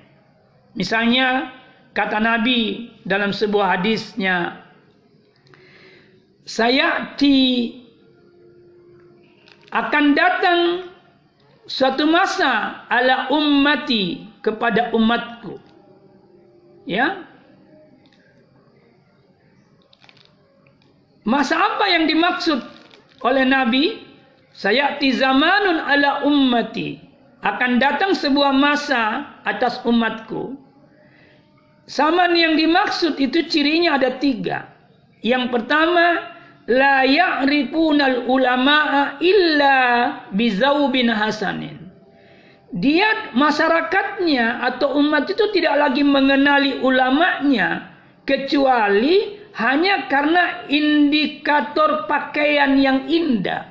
Misalnya 0.74 1.52
kata 1.92 2.18
Nabi 2.18 2.90
dalam 3.04 3.30
sebuah 3.30 3.78
hadisnya 3.78 4.64
saya 6.44 7.14
di 7.16 7.70
akan 9.74 10.04
datang 10.14 10.60
suatu 11.64 12.04
masa 12.08 12.84
ala 12.88 13.28
ummati 13.32 14.28
kepada 14.44 14.92
umatku 14.92 15.64
Ya. 16.84 17.24
Masa 21.24 21.56
apa 21.56 21.88
yang 21.88 22.04
dimaksud 22.04 22.60
oleh 23.24 23.44
Nabi? 23.48 24.04
Saya 24.54 25.00
zamanun 25.00 25.80
ala 25.82 26.22
ummati. 26.28 27.00
Akan 27.44 27.80
datang 27.80 28.12
sebuah 28.16 28.52
masa 28.52 29.28
atas 29.44 29.80
umatku. 29.84 30.56
Zaman 31.84 32.32
yang 32.32 32.56
dimaksud 32.56 33.20
itu 33.20 33.44
cirinya 33.48 34.00
ada 34.00 34.16
tiga. 34.16 34.68
Yang 35.20 35.52
pertama, 35.52 36.33
la 36.70 37.04
ya'rifunal 37.04 38.28
ulama'a 38.28 39.20
illa 39.20 39.76
bizaubin 40.32 41.12
hasanin 41.12 41.84
dia 42.74 43.30
masyarakatnya 43.38 44.66
atau 44.74 44.98
umat 44.98 45.30
itu 45.30 45.46
tidak 45.54 45.78
lagi 45.78 46.02
mengenali 46.02 46.82
ulamanya 46.82 47.94
kecuali 48.26 49.38
hanya 49.54 50.10
karena 50.10 50.66
indikator 50.66 52.10
pakaian 52.10 52.74
yang 52.74 53.06
indah. 53.06 53.70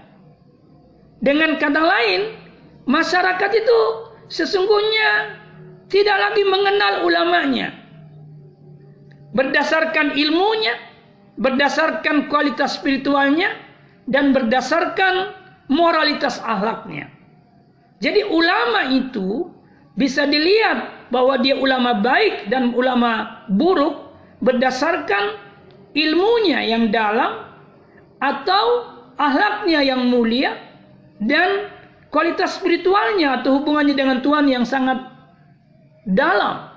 Dengan 1.19 1.60
kata 1.60 1.82
lain, 1.84 2.21
masyarakat 2.88 3.51
itu 3.51 3.79
sesungguhnya 4.32 5.39
tidak 5.91 6.17
lagi 6.19 6.43
mengenal 6.47 7.03
ulamanya. 7.03 7.75
Berdasarkan 9.36 10.15
ilmunya, 10.15 10.79
berdasarkan 11.38 12.30
kualitas 12.30 12.78
spiritualnya, 12.78 13.54
dan 14.08 14.36
berdasarkan 14.36 15.32
moralitas 15.72 16.39
akhlaknya. 16.43 17.08
Jadi 18.04 18.28
ulama 18.28 18.91
itu 18.91 19.48
bisa 19.96 20.28
dilihat 20.28 21.08
bahwa 21.08 21.39
dia 21.39 21.56
ulama 21.56 22.04
baik 22.04 22.52
dan 22.52 22.76
ulama 22.76 23.46
buruk 23.48 24.12
berdasarkan 24.43 25.39
ilmunya 25.96 26.67
yang 26.67 26.91
dalam 26.91 27.48
atau 28.19 28.65
ahlaknya 29.15 29.80
yang 29.86 30.04
mulia 30.10 30.58
dan 31.24 31.72
kualitas 32.12 32.60
spiritualnya 32.60 33.39
atau 33.39 33.62
hubungannya 33.62 33.96
dengan 33.96 34.19
Tuhan 34.19 34.52
yang 34.52 34.67
sangat 34.67 35.00
dalam. 36.04 36.67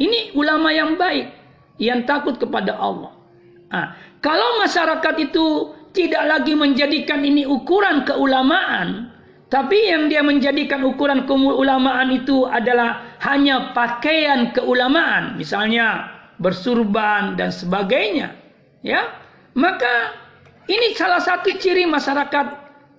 Ini 0.00 0.32
ulama 0.32 0.72
yang 0.72 0.96
baik 0.96 1.28
yang 1.76 2.08
takut 2.08 2.40
kepada 2.40 2.72
Allah. 2.72 3.19
Nah, 3.70 3.94
kalau 4.18 4.58
masyarakat 4.58 5.14
itu 5.22 5.70
tidak 5.94 6.22
lagi 6.26 6.54
menjadikan 6.58 7.22
ini 7.22 7.46
ukuran 7.46 8.02
keulamaan, 8.02 9.10
tapi 9.50 9.90
yang 9.90 10.06
dia 10.06 10.22
menjadikan 10.22 10.86
ukuran 10.86 11.26
keulamaan 11.26 12.14
itu 12.14 12.46
adalah 12.46 13.18
hanya 13.26 13.74
pakaian 13.74 14.54
keulamaan, 14.54 15.34
misalnya 15.34 16.06
bersurban 16.38 17.34
dan 17.34 17.50
sebagainya. 17.50 18.34
Ya, 18.86 19.10
maka 19.58 20.14
ini 20.70 20.94
salah 20.94 21.18
satu 21.18 21.50
ciri 21.58 21.84
masyarakat 21.86 22.46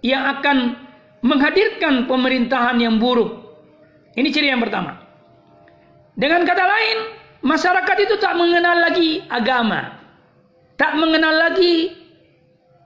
yang 0.03 0.23
akan 0.39 0.75
menghadirkan 1.23 2.05
pemerintahan 2.05 2.77
yang 2.83 2.99
buruk. 2.99 3.31
Ini 4.19 4.27
ciri 4.27 4.51
yang 4.51 4.59
pertama. 4.59 4.99
Dengan 6.19 6.43
kata 6.43 6.65
lain, 6.67 6.97
masyarakat 7.47 7.97
itu 8.03 8.19
tak 8.19 8.35
mengenal 8.35 8.91
lagi 8.91 9.23
agama, 9.31 10.00
tak 10.81 10.97
mengenal 10.97 11.37
lagi, 11.37 11.93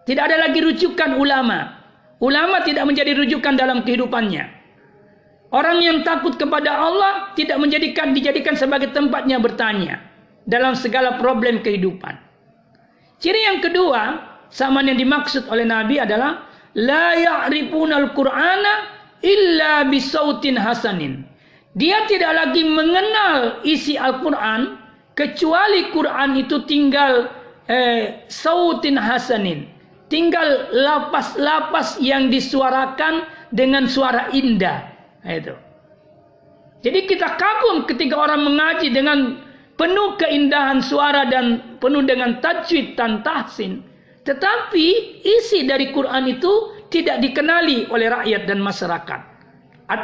tidak 0.04 0.28
ada 0.28 0.52
lagi 0.52 0.60
rujukan 0.60 1.16
ulama, 1.16 1.86
Ulama 2.24 2.64
tidak 2.64 2.88
menjadi 2.88 3.12
rujukan 3.12 3.60
dalam 3.60 3.84
kehidupannya. 3.84 4.48
Orang 5.52 5.84
yang 5.84 6.04
takut 6.08 6.40
kepada 6.40 6.72
Allah 6.72 7.36
tidak 7.36 7.60
menjadikan 7.60 8.16
dijadikan 8.16 8.56
sebagai 8.56 8.96
tempatnya 8.96 9.40
bertanya 9.40 10.00
dalam 10.48 10.76
segala 10.80 11.20
problem 11.20 11.60
kehidupan. 11.60 12.16
Ciri 13.20 13.46
yang 13.52 13.60
kedua, 13.60 14.20
sama 14.48 14.84
yang 14.84 14.96
dimaksud 14.96 15.48
oleh 15.52 15.68
Nabi 15.68 16.00
adalah 16.00 16.48
la 16.76 17.16
ya'rifunal 17.20 18.16
Qur'ana 18.16 18.74
illa 19.20 19.84
bisautin 19.88 20.56
hasanin. 20.56 21.28
Dia 21.76 22.08
tidak 22.08 22.32
lagi 22.32 22.64
mengenal 22.64 23.60
isi 23.68 24.00
Al-Quran 24.00 24.80
kecuali 25.20 25.92
Quran 25.92 26.40
itu 26.40 26.64
tinggal 26.64 27.28
eh, 27.69 28.25
sautin 28.28 28.97
hasanin 28.97 29.75
tinggal 30.08 30.69
lapas-lapas 30.73 31.97
yang 32.01 32.30
disuarakan 32.30 33.25
dengan 33.49 33.89
suara 33.89 34.30
indah. 34.34 34.86
Nah, 35.25 35.34
itu. 35.34 35.56
Jadi 36.86 37.10
kita 37.10 37.34
kagum 37.41 37.89
ketika 37.89 38.13
orang 38.13 38.45
mengaji 38.45 38.93
dengan 38.93 39.41
penuh 39.73 40.15
keindahan 40.21 40.80
suara 40.80 41.25
dan 41.25 41.78
penuh 41.82 42.06
dengan 42.06 42.38
tajwid 42.39 42.93
dan 42.93 43.25
tahsin. 43.25 43.82
Tetapi 44.25 44.86
isi 45.21 45.65
dari 45.65 45.89
Quran 45.89 46.30
itu 46.30 46.73
tidak 46.93 47.21
dikenali 47.21 47.89
oleh 47.89 48.10
rakyat 48.10 48.45
dan 48.45 48.62
masyarakat. 48.62 49.21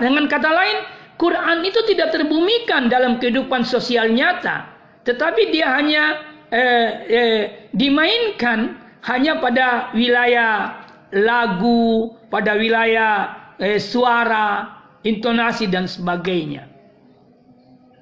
Dengan 0.01 0.25
kata 0.29 0.49
lain, 0.49 0.77
Quran 1.17 1.65
itu 1.65 1.81
tidak 1.89 2.13
terbumikan 2.13 2.89
dalam 2.89 3.17
kehidupan 3.21 3.65
sosial 3.65 4.09
nyata, 4.09 4.69
tetapi 5.05 5.53
dia 5.53 5.73
hanya 5.73 6.30
eh, 6.51 6.89
eh, 7.07 7.41
dimainkan 7.71 8.77
hanya 9.07 9.39
pada 9.41 9.89
wilayah 9.97 10.83
lagu, 11.15 12.13
pada 12.29 12.59
wilayah 12.59 13.13
eh, 13.57 13.79
suara, 13.79 14.67
intonasi 15.01 15.71
dan 15.71 15.89
sebagainya. 15.89 16.69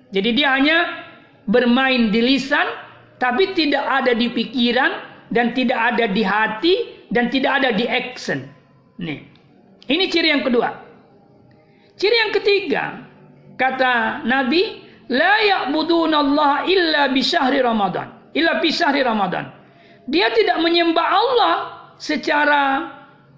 Jadi 0.10 0.30
dia 0.34 0.58
hanya 0.58 0.78
bermain 1.46 2.10
di 2.10 2.20
lisan, 2.20 2.66
tapi 3.22 3.54
tidak 3.54 3.86
ada 3.86 4.18
di 4.18 4.28
pikiran 4.34 4.92
dan 5.30 5.54
tidak 5.54 5.78
ada 5.78 6.10
di 6.10 6.24
hati 6.26 6.76
dan 7.14 7.30
tidak 7.30 7.62
ada 7.62 7.70
di 7.74 7.86
action. 7.86 8.42
Nih. 9.00 9.22
Ini 9.90 10.06
ciri 10.10 10.30
yang 10.34 10.46
kedua. 10.46 10.70
Ciri 11.98 12.16
yang 12.16 12.34
ketiga, 12.34 12.84
kata 13.58 14.24
Nabi, 14.24 14.82
la 15.10 15.36
ya'budunallaha 15.42 16.70
illa 16.70 17.10
bi 17.10 17.22
syahri 17.26 17.60
Ramadan. 17.60 18.19
Illa 18.34 18.62
bi 18.62 18.70
syahri 18.70 19.02
Ramadan. 19.02 19.50
Dia 20.10 20.34
tidak 20.34 20.62
menyembah 20.62 21.08
Allah 21.08 21.56
secara 22.02 22.90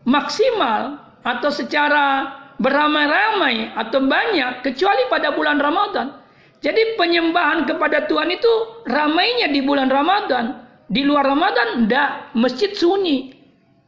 maksimal 0.07 0.99
atau 1.21 1.49
secara 1.51 2.33
beramai-ramai 2.57 3.73
atau 3.75 4.05
banyak 4.05 4.63
kecuali 4.63 5.03
pada 5.11 5.33
bulan 5.35 5.59
Ramadan. 5.59 6.21
Jadi 6.61 6.95
penyembahan 6.95 7.65
kepada 7.65 8.05
Tuhan 8.05 8.29
itu 8.29 8.85
ramainya 8.85 9.49
di 9.49 9.65
bulan 9.65 9.89
Ramadan. 9.89 10.61
Di 10.91 11.01
luar 11.07 11.25
Ramadan 11.25 11.87
tidak, 11.87 12.35
masjid 12.37 12.71
sunyi. 12.75 13.33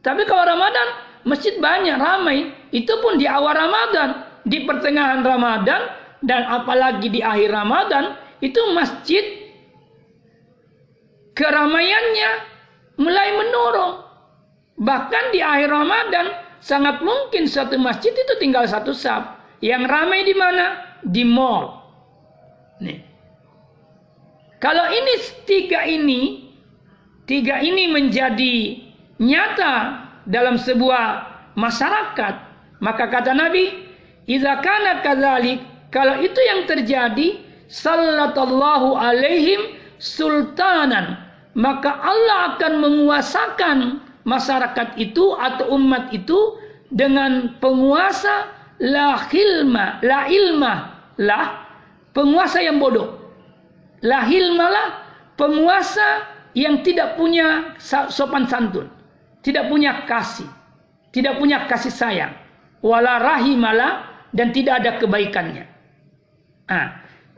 Tapi 0.02 0.26
kalau 0.26 0.42
Ramadan 0.42 0.88
masjid 1.28 1.56
banyak 1.58 1.96
ramai. 1.96 2.52
Itu 2.74 2.98
pun 2.98 3.22
di 3.22 3.30
awal 3.30 3.54
Ramadan, 3.54 4.26
di 4.42 4.66
pertengahan 4.66 5.22
Ramadan 5.22 5.82
dan 6.24 6.42
apalagi 6.48 7.12
di 7.12 7.20
akhir 7.20 7.52
Ramadan 7.52 8.16
itu 8.40 8.60
masjid 8.72 9.43
keramaiannya 11.34 12.30
mulai 12.98 13.28
menurun. 13.38 13.92
Bahkan 14.74 15.24
di 15.30 15.38
akhir 15.38 15.70
Ramadan 15.70 16.26
sangat 16.58 16.98
mungkin 17.02 17.46
satu 17.46 17.78
masjid 17.78 18.10
itu 18.10 18.34
tinggal 18.42 18.66
satu 18.66 18.90
sab. 18.90 19.38
Yang 19.62 19.86
ramai 19.86 20.26
di 20.26 20.34
mana? 20.34 20.66
Di 21.04 21.22
mall. 21.22 21.78
Nih. 22.82 22.98
Kalau 24.58 24.88
ini 24.88 25.14
tiga 25.44 25.84
ini, 25.84 26.50
tiga 27.28 27.60
ini 27.60 27.92
menjadi 27.92 28.80
nyata 29.20 29.74
dalam 30.24 30.56
sebuah 30.56 31.04
masyarakat, 31.52 32.34
maka 32.80 33.04
kata 33.12 33.36
Nabi, 33.36 33.68
"Idza 34.24 34.64
kana 34.64 35.04
kadzalik," 35.04 35.60
kalau 35.92 36.16
itu 36.24 36.40
yang 36.40 36.64
terjadi, 36.64 37.44
sallallahu 37.68 38.96
alaihim 38.96 39.76
sultanan, 40.00 41.23
maka 41.54 41.90
Allah 42.02 42.54
akan 42.54 42.72
menguasakan 42.82 43.78
masyarakat 44.26 44.98
itu 44.98 45.34
atau 45.38 45.78
umat 45.78 46.10
itu 46.10 46.58
dengan 46.90 47.54
penguasa 47.62 48.50
la 48.82 49.18
hilma, 49.30 50.02
la 50.02 50.26
ilma, 50.26 50.74
lah 51.18 51.62
penguasa 52.10 52.58
yang 52.58 52.82
bodoh. 52.82 53.22
La 54.04 54.26
hilma 54.26 54.66
lah 54.68 54.88
penguasa 55.38 56.28
yang 56.58 56.82
tidak 56.82 57.14
punya 57.16 57.74
sopan 58.10 58.46
santun, 58.50 58.90
tidak 59.40 59.70
punya 59.70 60.04
kasih, 60.04 60.46
tidak 61.14 61.38
punya 61.38 61.64
kasih 61.70 61.90
sayang, 61.94 62.34
wala 62.82 63.22
rahimalah 63.22 64.10
dan 64.34 64.50
tidak 64.50 64.82
ada 64.82 64.98
kebaikannya. 65.00 65.64
Nah, 66.68 66.86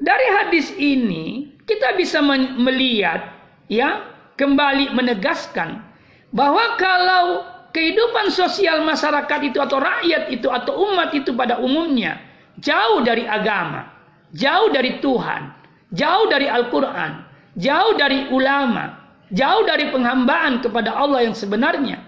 dari 0.00 0.26
hadis 0.42 0.72
ini 0.76 1.54
kita 1.64 1.94
bisa 1.94 2.20
melihat 2.58 3.35
ya 3.66 4.04
kembali 4.36 4.94
menegaskan 4.94 5.82
bahwa 6.30 6.76
kalau 6.76 7.46
kehidupan 7.72 8.32
sosial 8.32 8.84
masyarakat 8.84 9.52
itu 9.52 9.58
atau 9.60 9.78
rakyat 9.80 10.32
itu 10.32 10.48
atau 10.48 10.88
umat 10.90 11.12
itu 11.12 11.36
pada 11.36 11.60
umumnya 11.60 12.20
jauh 12.60 13.04
dari 13.04 13.24
agama, 13.28 13.88
jauh 14.32 14.72
dari 14.72 14.98
Tuhan, 15.04 15.52
jauh 15.92 16.26
dari 16.28 16.48
Al-Qur'an, 16.48 17.24
jauh 17.60 17.92
dari 18.00 18.32
ulama, 18.32 18.96
jauh 19.32 19.62
dari 19.68 19.92
penghambaan 19.92 20.64
kepada 20.64 20.96
Allah 20.96 21.28
yang 21.28 21.36
sebenarnya, 21.36 22.00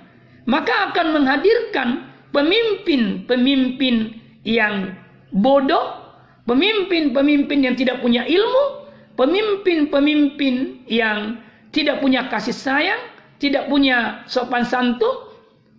maka 0.48 0.92
akan 0.92 1.20
menghadirkan 1.20 2.08
pemimpin-pemimpin 2.32 4.16
yang 4.44 4.96
bodoh, 5.36 6.00
pemimpin-pemimpin 6.48 7.58
yang 7.60 7.76
tidak 7.76 8.00
punya 8.00 8.24
ilmu, 8.24 8.88
pemimpin-pemimpin 9.20 10.84
yang 10.88 11.36
tidak 11.70 12.00
punya 12.00 12.26
kasih 12.32 12.54
sayang, 12.54 13.00
tidak 13.38 13.68
punya 13.68 14.24
sopan 14.26 14.64
santun, 14.64 15.28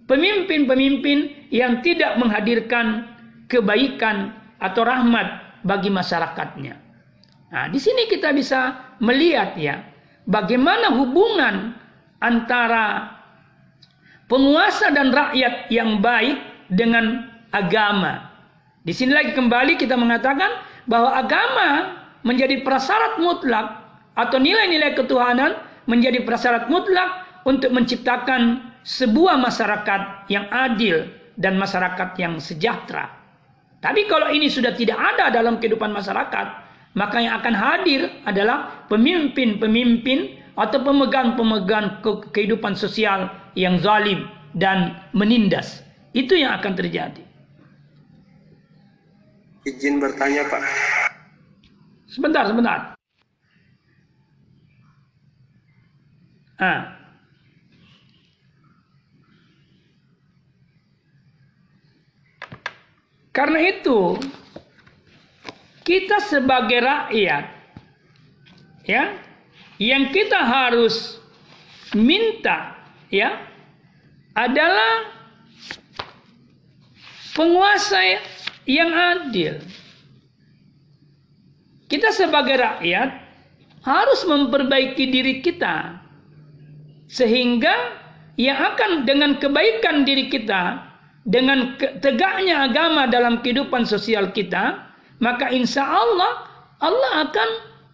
pemimpin-pemimpin 0.10 1.50
yang 1.54 1.82
tidak 1.86 2.18
menghadirkan 2.18 3.06
kebaikan 3.50 4.34
atau 4.62 4.86
rahmat 4.86 5.60
bagi 5.66 5.90
masyarakatnya. 5.90 6.76
Nah, 7.50 7.66
di 7.74 7.82
sini 7.82 8.06
kita 8.06 8.30
bisa 8.34 8.94
melihat 9.02 9.58
ya, 9.58 9.82
bagaimana 10.30 10.94
hubungan 10.94 11.74
antara 12.22 13.18
penguasa 14.30 14.94
dan 14.94 15.10
rakyat 15.10 15.74
yang 15.74 15.98
baik 15.98 16.38
dengan 16.70 17.26
agama. 17.50 18.30
Di 18.86 18.94
sini 18.94 19.12
lagi 19.12 19.34
kembali 19.34 19.76
kita 19.76 19.98
mengatakan 19.98 20.62
bahwa 20.86 21.18
agama 21.18 21.70
menjadi 22.22 22.62
prasyarat 22.62 23.18
mutlak 23.18 23.68
atau 24.14 24.38
nilai-nilai 24.38 24.94
ketuhanan 24.94 25.58
menjadi 25.90 26.22
prasyarat 26.22 26.70
mutlak 26.70 27.26
untuk 27.50 27.74
menciptakan 27.74 28.62
sebuah 28.86 29.42
masyarakat 29.42 30.30
yang 30.30 30.46
adil 30.54 31.10
dan 31.34 31.58
masyarakat 31.58 32.14
yang 32.22 32.38
sejahtera. 32.38 33.10
Tapi 33.82 34.06
kalau 34.06 34.30
ini 34.30 34.52
sudah 34.52 34.76
tidak 34.76 35.00
ada 35.00 35.34
dalam 35.34 35.58
kehidupan 35.58 35.90
masyarakat, 35.90 36.48
maka 36.94 37.18
yang 37.18 37.40
akan 37.42 37.56
hadir 37.56 38.12
adalah 38.28 38.86
pemimpin-pemimpin 38.92 40.36
atau 40.60 40.84
pemegang-pemegang 40.84 42.04
kehidupan 42.36 42.76
sosial 42.76 43.32
yang 43.56 43.80
zalim 43.80 44.28
dan 44.52 45.00
menindas. 45.16 45.82
Itu 46.12 46.36
yang 46.36 46.60
akan 46.60 46.76
terjadi. 46.76 47.24
Izin 49.64 50.04
bertanya, 50.04 50.44
Pak. 50.52 50.62
Sebentar, 52.10 52.44
sebentar. 52.50 52.99
Ah, 56.60 57.00
Karena 63.40 63.72
itu 63.72 64.20
kita 65.88 66.20
sebagai 66.28 66.84
rakyat 66.84 67.46
ya 68.84 69.16
yang 69.80 70.12
kita 70.12 70.44
harus 70.44 71.24
minta 71.96 72.76
ya 73.08 73.40
adalah 74.36 75.08
penguasa 77.32 78.20
yang 78.68 78.92
adil. 78.92 79.64
Kita 81.88 82.12
sebagai 82.12 82.60
rakyat 82.60 83.10
harus 83.88 84.22
memperbaiki 84.28 85.08
diri 85.08 85.40
kita 85.40 86.09
sehingga 87.10 87.98
yang 88.40 88.56
akan 88.56 89.04
dengan 89.04 89.42
kebaikan 89.42 90.08
diri 90.08 90.30
kita 90.32 90.88
dengan 91.28 91.76
tegaknya 92.00 92.70
agama 92.70 93.10
dalam 93.10 93.44
kehidupan 93.44 93.84
sosial 93.84 94.32
kita, 94.32 94.88
maka 95.20 95.52
insya 95.52 95.84
Allah 95.84 96.48
Allah 96.80 97.28
akan 97.28 97.50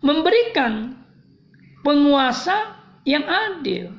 memberikan 0.05 0.93
penguasa 1.81 2.77
yang 3.07 3.25
adil. 3.25 3.89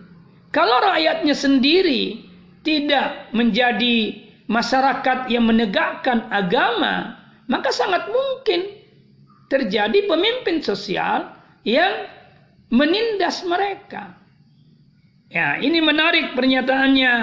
Kalau 0.54 0.78
rakyatnya 0.84 1.34
sendiri 1.34 2.22
tidak 2.62 3.30
menjadi 3.34 4.26
masyarakat 4.46 5.26
yang 5.26 5.50
menegakkan 5.50 6.30
agama, 6.30 7.18
maka 7.50 7.74
sangat 7.74 8.06
mungkin 8.06 8.78
terjadi 9.50 10.06
pemimpin 10.06 10.62
sosial 10.62 11.34
yang 11.66 12.06
menindas 12.70 13.42
mereka. 13.46 14.25
Ya, 15.26 15.58
ini 15.58 15.82
menarik 15.82 16.38
pernyataannya 16.38 17.14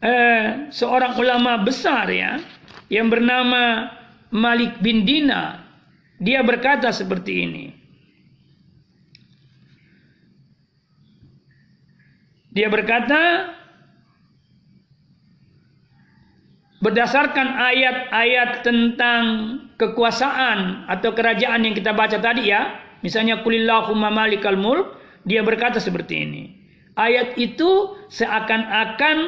eh, 0.00 0.46
seorang 0.72 1.20
ulama 1.20 1.60
besar 1.60 2.08
ya 2.08 2.40
yang 2.88 3.12
bernama 3.12 3.92
Malik 4.32 4.80
bin 4.80 5.04
Dina. 5.04 5.60
Dia 6.16 6.40
berkata 6.40 6.88
seperti 6.96 7.32
ini. 7.44 7.66
Dia 12.56 12.72
berkata 12.72 13.52
berdasarkan 16.80 17.48
ayat-ayat 17.52 18.64
tentang 18.64 19.24
kekuasaan 19.76 20.88
atau 20.88 21.12
kerajaan 21.12 21.68
yang 21.68 21.76
kita 21.76 21.92
baca 21.92 22.16
tadi 22.16 22.48
ya, 22.48 22.80
misalnya 23.04 23.44
kulillahumma 23.44 24.08
malikal 24.08 24.56
mulk, 24.56 24.96
dia 25.28 25.44
berkata 25.44 25.76
seperti 25.76 26.14
ini. 26.16 26.44
Ayat 26.96 27.36
itu 27.36 27.92
seakan-akan 28.08 29.18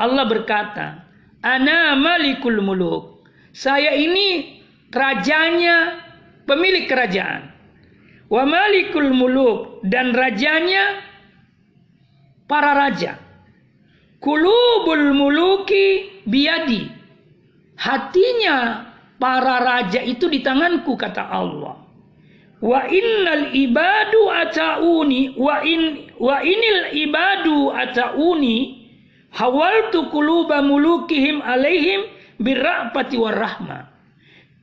Allah 0.00 0.24
berkata, 0.24 1.04
"Ana 1.44 1.92
malikul 1.92 2.64
muluk." 2.64 3.28
Saya 3.52 3.92
ini 3.92 4.60
rajanya, 4.88 6.00
pemilik 6.48 6.88
kerajaan. 6.88 7.52
Wa 8.28 8.44
malikul 8.44 9.12
muluk 9.12 9.84
dan 9.88 10.12
rajanya 10.12 11.04
para 12.48 12.76
raja. 12.76 13.16
Kulubul 14.20 15.14
muluki 15.14 16.20
biadi. 16.28 16.90
Hatinya 17.78 18.88
para 19.16 19.62
raja 19.62 20.02
itu 20.02 20.26
di 20.28 20.44
tanganku 20.44 20.98
kata 20.98 21.24
Allah. 21.24 21.87
Wa 22.58 22.90
innal 22.90 23.54
ibadu 23.54 24.30
atauni 24.34 25.38
wa 25.38 25.62
in 25.62 26.10
wa 26.18 26.42
inil 26.42 26.90
ibadu 26.90 27.70
atauni 27.70 28.82
hawaltu 29.30 30.10
quluba 30.10 30.58
mulukihim 30.58 31.38
alaihim 31.38 32.10
birrahmati 32.42 33.14
warahmah. 33.14 33.86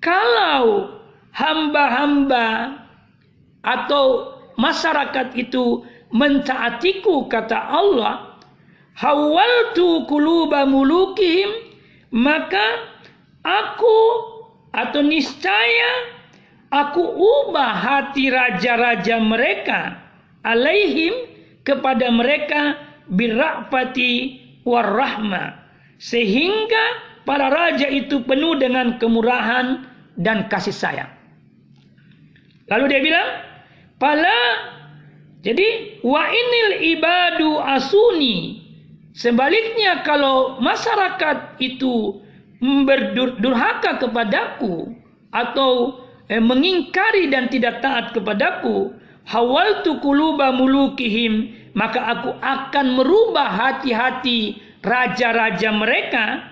Kalau 0.04 0.92
hamba-hamba 1.32 2.78
atau 3.64 4.36
masyarakat 4.60 5.36
itu 5.40 5.84
mentaatiku 6.12 7.28
kata 7.32 7.60
Allah 7.60 8.40
hawaltu 8.96 10.08
quluba 10.08 10.64
mulukihim 10.64 11.52
maka 12.16 12.92
aku 13.44 14.00
atau 14.72 15.04
niscaya 15.04 16.15
aku 16.70 17.04
ubah 17.04 17.74
hati 17.74 18.30
raja-raja 18.30 19.22
mereka 19.22 20.02
alaihim 20.46 21.14
kepada 21.66 22.10
mereka 22.14 22.78
birrahmati 23.10 24.42
warahma 24.66 25.66
sehingga 25.98 26.84
para 27.26 27.50
raja 27.50 27.90
itu 27.90 28.22
penuh 28.26 28.58
dengan 28.58 29.02
kemurahan 29.02 29.86
dan 30.16 30.46
kasih 30.48 30.74
sayang. 30.74 31.12
Lalu 32.70 32.86
dia 32.90 33.02
bilang, 33.02 33.30
"Pala 34.02 34.42
jadi 35.46 36.02
wa 36.02 36.26
inil 36.26 36.98
ibadu 36.98 37.62
asuni. 37.62 38.66
Sebaliknya 39.14 40.02
kalau 40.02 40.58
masyarakat 40.58 41.62
itu 41.62 42.20
berdurhaka 42.60 44.02
kepadaku 44.02 44.90
atau 45.30 46.02
eh, 46.30 46.42
mengingkari 46.42 47.30
dan 47.30 47.50
tidak 47.50 47.82
taat 47.82 48.14
kepadaku, 48.14 48.94
hawaltu 49.26 49.98
quluba 50.02 50.54
mulukihim, 50.54 51.54
maka 51.76 52.00
aku 52.02 52.32
akan 52.40 52.86
merubah 52.98 53.50
hati-hati 53.52 54.58
raja-raja 54.86 55.74
mereka 55.74 56.46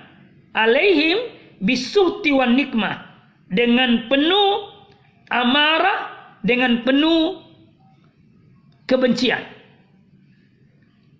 alaihim 0.57 1.17
bisuhti 1.61 2.33
wan 2.33 2.57
nikmah 2.57 3.07
dengan 3.47 4.09
penuh 4.09 4.73
amarah 5.29 6.13
dengan 6.43 6.81
penuh 6.83 7.39
kebencian. 8.85 9.41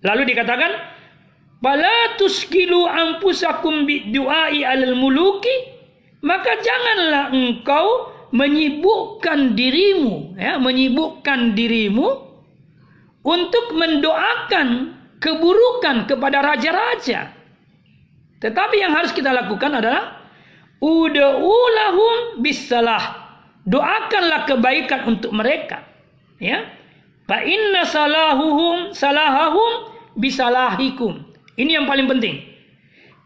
Lalu 0.04 0.36
dikatakan, 0.36 0.72
"Bala 1.64 2.20
tuskilu 2.20 2.84
ampusakum 2.84 3.88
biduai 3.88 4.68
alal 4.68 5.00
muluki." 5.00 5.72
Maka 6.24 6.56
janganlah 6.60 7.36
engkau 7.36 8.13
menyibukkan 8.34 9.54
dirimu, 9.54 10.34
ya, 10.42 10.58
menyibukkan 10.58 11.54
dirimu 11.54 12.08
untuk 13.22 13.66
mendoakan 13.78 14.98
keburukan 15.22 16.10
kepada 16.10 16.42
raja-raja. 16.42 17.32
Tetapi 18.42 18.76
yang 18.76 18.92
harus 18.92 19.16
kita 19.16 19.32
lakukan 19.32 19.80
adalah 19.80 20.20
ud'ulahum 20.84 22.44
bisalah. 22.44 23.24
Doakanlah 23.64 24.44
kebaikan 24.44 25.08
untuk 25.08 25.32
mereka. 25.32 25.88
Ya. 26.42 26.68
Fa 27.24 27.40
inna 27.40 27.88
salahuhum 27.88 28.92
salahahum 28.92 29.96
bisalahikum. 30.20 31.24
Ini 31.56 31.80
yang 31.80 31.88
paling 31.88 32.12
penting. 32.12 32.44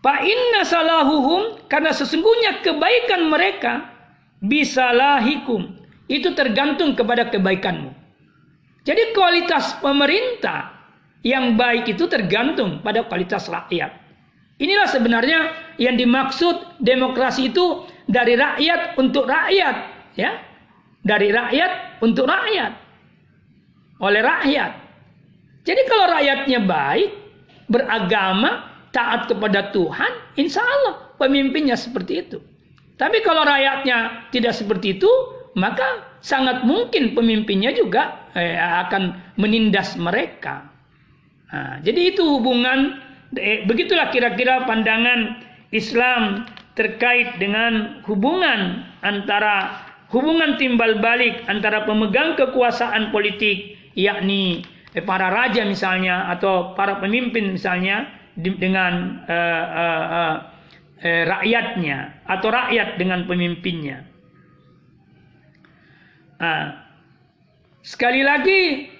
Fa 0.05 0.21
inna 0.21 0.61
salahuhum 0.61 1.65
karena 1.65 1.89
sesungguhnya 1.89 2.61
kebaikan 2.61 3.25
mereka 3.25 3.96
bisalahikum. 4.43 5.77
Itu 6.07 6.31
tergantung 6.31 6.95
kepada 6.95 7.27
kebaikanmu. 7.27 7.91
Jadi 8.87 9.11
kualitas 9.11 9.75
pemerintah 9.83 10.71
yang 11.19 11.59
baik 11.59 11.91
itu 11.91 12.07
tergantung 12.07 12.79
pada 12.79 13.03
kualitas 13.03 13.51
rakyat. 13.51 13.91
Inilah 14.57 14.87
sebenarnya 14.87 15.39
yang 15.75 15.99
dimaksud 15.99 16.79
demokrasi 16.79 17.51
itu 17.51 17.83
dari 18.07 18.39
rakyat 18.39 18.95
untuk 18.95 19.27
rakyat, 19.27 19.75
ya. 20.15 20.39
Dari 21.03 21.29
rakyat 21.29 22.01
untuk 22.01 22.25
rakyat 22.25 22.87
oleh 24.01 24.21
rakyat. 24.21 24.71
Jadi 25.67 25.81
kalau 25.85 26.05
rakyatnya 26.07 26.59
baik, 26.63 27.11
beragama, 27.67 28.71
taat 28.95 29.27
kepada 29.27 29.69
Tuhan, 29.75 30.39
insya 30.39 30.63
Allah 30.63 31.11
pemimpinnya 31.19 31.75
seperti 31.75 32.13
itu. 32.23 32.39
Tapi 32.97 33.21
kalau 33.21 33.45
rakyatnya 33.45 34.29
tidak 34.33 34.57
seperti 34.57 34.97
itu, 34.97 35.09
maka 35.53 36.17
sangat 36.21 36.65
mungkin 36.65 37.13
pemimpinnya 37.13 37.73
juga 37.77 38.29
eh, 38.33 38.57
akan 38.57 39.33
menindas 39.37 39.93
mereka. 39.97 40.65
Nah, 41.53 41.79
jadi 41.85 42.13
itu 42.13 42.25
hubungan, 42.25 42.97
eh, 43.37 43.63
begitulah 43.69 44.09
kira-kira 44.09 44.65
pandangan 44.65 45.39
Islam 45.69 46.49
terkait 46.73 47.37
dengan 47.41 48.01
hubungan 48.05 48.85
antara 49.01 49.81
hubungan 50.13 50.55
timbal 50.61 51.01
balik 51.01 51.41
antara 51.49 51.83
pemegang 51.83 52.37
kekuasaan 52.37 53.09
politik 53.09 53.77
yakni 53.97 54.61
eh, 54.93 55.03
para 55.05 55.33
raja 55.33 55.65
misalnya 55.65 56.29
atau 56.33 56.77
para 56.77 57.01
pemimpin 57.01 57.57
misalnya 57.57 58.09
dengan 58.37 59.25
uh, 59.25 59.65
uh, 59.65 60.05
uh, 60.13 60.35
uh, 61.01 61.23
rakyatnya 61.25 62.23
atau 62.25 62.47
rakyat 62.49 62.97
dengan 63.01 63.25
pemimpinnya. 63.25 64.05
Nah, 66.37 66.85
sekali 67.81 68.21
lagi 68.21 68.93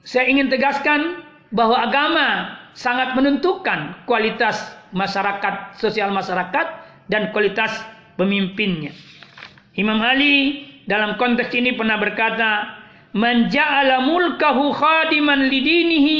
saya 0.00 0.32
ingin 0.32 0.48
tegaskan 0.48 1.20
bahwa 1.52 1.76
agama 1.76 2.28
sangat 2.72 3.12
menentukan 3.18 4.00
kualitas 4.08 4.56
masyarakat, 4.94 5.76
sosial 5.76 6.08
masyarakat 6.14 6.66
dan 7.12 7.34
kualitas 7.34 7.84
pemimpinnya. 8.16 8.94
Imam 9.76 10.00
Ali 10.00 10.66
dalam 10.88 11.20
konteks 11.20 11.52
ini 11.52 11.76
pernah 11.76 12.00
berkata, 12.00 12.80
man 13.12 13.50
ja'ala 13.52 14.06
mulkahu 14.06 14.72
khadiman 14.72 15.50
lidinihi 15.50 16.18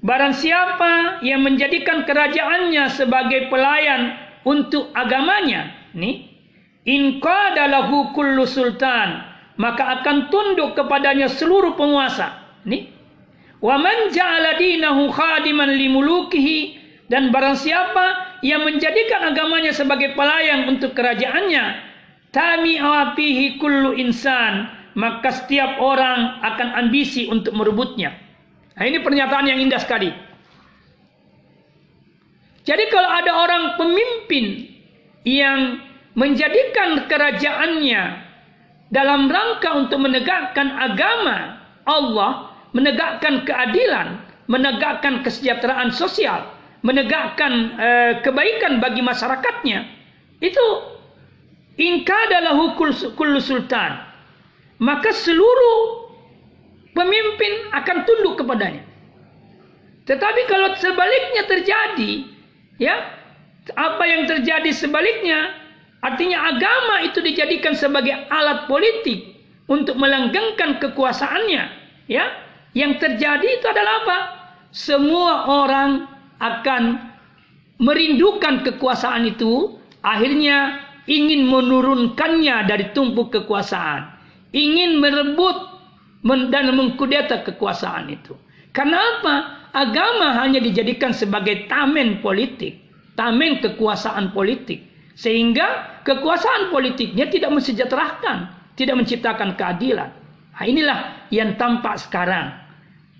barang 0.00 0.34
siapa 0.36 1.24
yang 1.26 1.42
menjadikan 1.44 2.06
kerajaannya 2.08 2.84
sebagai 2.92 3.52
pelayan 3.52 4.23
untuk 4.44 4.92
agamanya 4.92 5.72
nih 5.96 6.28
in 6.84 7.18
qadalahu 7.18 8.12
kullu 8.12 8.44
sultan 8.44 9.24
maka 9.56 10.00
akan 10.00 10.28
tunduk 10.28 10.76
kepadanya 10.76 11.26
seluruh 11.32 11.74
penguasa 11.74 12.60
nih 12.68 12.92
wa 13.64 13.80
man 13.80 14.12
ja'ala 14.12 14.60
dinahu 14.60 15.08
khadiman 15.10 15.72
limulukihi 15.72 16.80
dan 17.08 17.28
barang 17.28 17.56
siapa 17.56 18.38
yang 18.44 18.64
menjadikan 18.64 19.32
agamanya 19.32 19.72
sebagai 19.72 20.12
pelayan 20.12 20.68
untuk 20.68 20.92
kerajaannya 20.92 21.64
tami 22.32 22.76
awapihi 22.76 23.56
kullu 23.56 23.96
insan 23.96 24.84
maka 24.94 25.34
setiap 25.34 25.82
orang 25.82 26.38
akan 26.42 26.68
ambisi 26.86 27.26
untuk 27.26 27.52
merebutnya. 27.54 28.14
Nah, 28.74 28.84
ini 28.86 29.02
pernyataan 29.02 29.46
yang 29.46 29.58
indah 29.62 29.78
sekali. 29.82 30.10
Jadi 32.64 32.84
kalau 32.88 33.10
ada 33.12 33.32
orang 33.44 33.64
pemimpin 33.76 34.72
yang 35.28 35.84
menjadikan 36.16 37.04
kerajaannya 37.08 38.02
dalam 38.88 39.28
rangka 39.28 39.70
untuk 39.76 40.00
menegakkan 40.00 40.72
agama 40.72 41.60
Allah, 41.84 42.56
menegakkan 42.72 43.44
keadilan, 43.44 44.20
menegakkan 44.48 45.20
kesejahteraan 45.20 45.92
sosial, 45.92 46.48
menegakkan 46.80 47.52
uh, 47.76 48.12
kebaikan 48.24 48.80
bagi 48.80 49.04
masyarakatnya 49.04 49.88
itu 50.40 50.66
adalah 52.28 52.54
kullu 53.16 53.40
sultan 53.40 54.14
maka 54.78 55.10
seluruh 55.10 56.10
pemimpin 56.92 57.72
akan 57.72 57.96
tunduk 58.06 58.42
kepadanya. 58.42 58.84
Tetapi 60.04 60.40
kalau 60.50 60.76
sebaliknya 60.76 61.42
terjadi 61.48 62.12
ya 62.80 62.94
apa 63.74 64.04
yang 64.04 64.28
terjadi 64.28 64.70
sebaliknya 64.74 65.54
artinya 66.04 66.52
agama 66.52 67.06
itu 67.06 67.24
dijadikan 67.24 67.72
sebagai 67.72 68.12
alat 68.28 68.68
politik 68.68 69.40
untuk 69.70 69.96
melanggengkan 69.96 70.76
kekuasaannya 70.82 71.64
ya 72.10 72.24
yang 72.76 72.98
terjadi 73.00 73.46
itu 73.46 73.66
adalah 73.70 73.94
apa 74.04 74.18
semua 74.74 75.46
orang 75.46 76.10
akan 76.42 77.14
merindukan 77.78 78.66
kekuasaan 78.66 79.26
itu, 79.30 79.78
akhirnya 80.02 80.82
ingin 81.06 81.46
menurunkannya 81.46 82.66
dari 82.66 82.90
tumpuk 82.90 83.30
kekuasaan, 83.34 84.14
ingin 84.50 84.98
merebut 84.98 85.56
dan 86.50 86.74
mengkudeta 86.74 87.46
kekuasaan 87.46 88.10
itu. 88.10 88.34
Karena 88.74 88.98
apa? 88.98 89.34
Agama 89.74 90.38
hanya 90.38 90.62
dijadikan 90.62 91.10
sebagai 91.10 91.66
tamen 91.66 92.22
politik, 92.22 92.78
tamen 93.18 93.58
kekuasaan 93.58 94.30
politik. 94.30 94.86
Sehingga 95.18 95.98
kekuasaan 96.06 96.70
politiknya 96.70 97.26
tidak 97.26 97.50
mensejahterakan, 97.54 98.50
tidak 98.78 98.94
menciptakan 99.02 99.58
keadilan. 99.58 100.10
Nah, 100.54 100.64
inilah 100.66 100.98
yang 101.34 101.58
tampak 101.58 101.98
sekarang. 101.98 102.54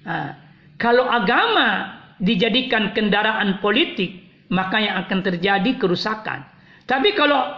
Nah, 0.07 0.39
kalau 0.79 1.11
agama 1.11 1.99
dijadikan 2.23 2.95
kendaraan 2.95 3.59
politik, 3.59 4.23
maka 4.51 4.79
yang 4.79 5.03
akan 5.07 5.27
terjadi 5.27 5.71
kerusakan. 5.75 6.47
Tapi 6.87 7.15
kalau 7.19 7.51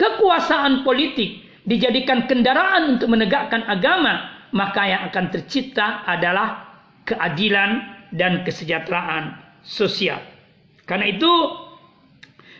kekuasaan 0.00 0.80
politik 0.80 1.44
dijadikan 1.68 2.24
kendaraan 2.24 2.96
untuk 2.96 3.12
menegakkan 3.12 3.64
agama, 3.68 4.32
maka 4.56 4.88
yang 4.88 5.02
akan 5.12 5.28
tercipta 5.28 6.08
adalah 6.08 6.80
keadilan 7.04 7.99
dan 8.14 8.42
kesejahteraan 8.46 9.38
sosial. 9.62 10.18
Karena 10.86 11.10
itu 11.10 11.32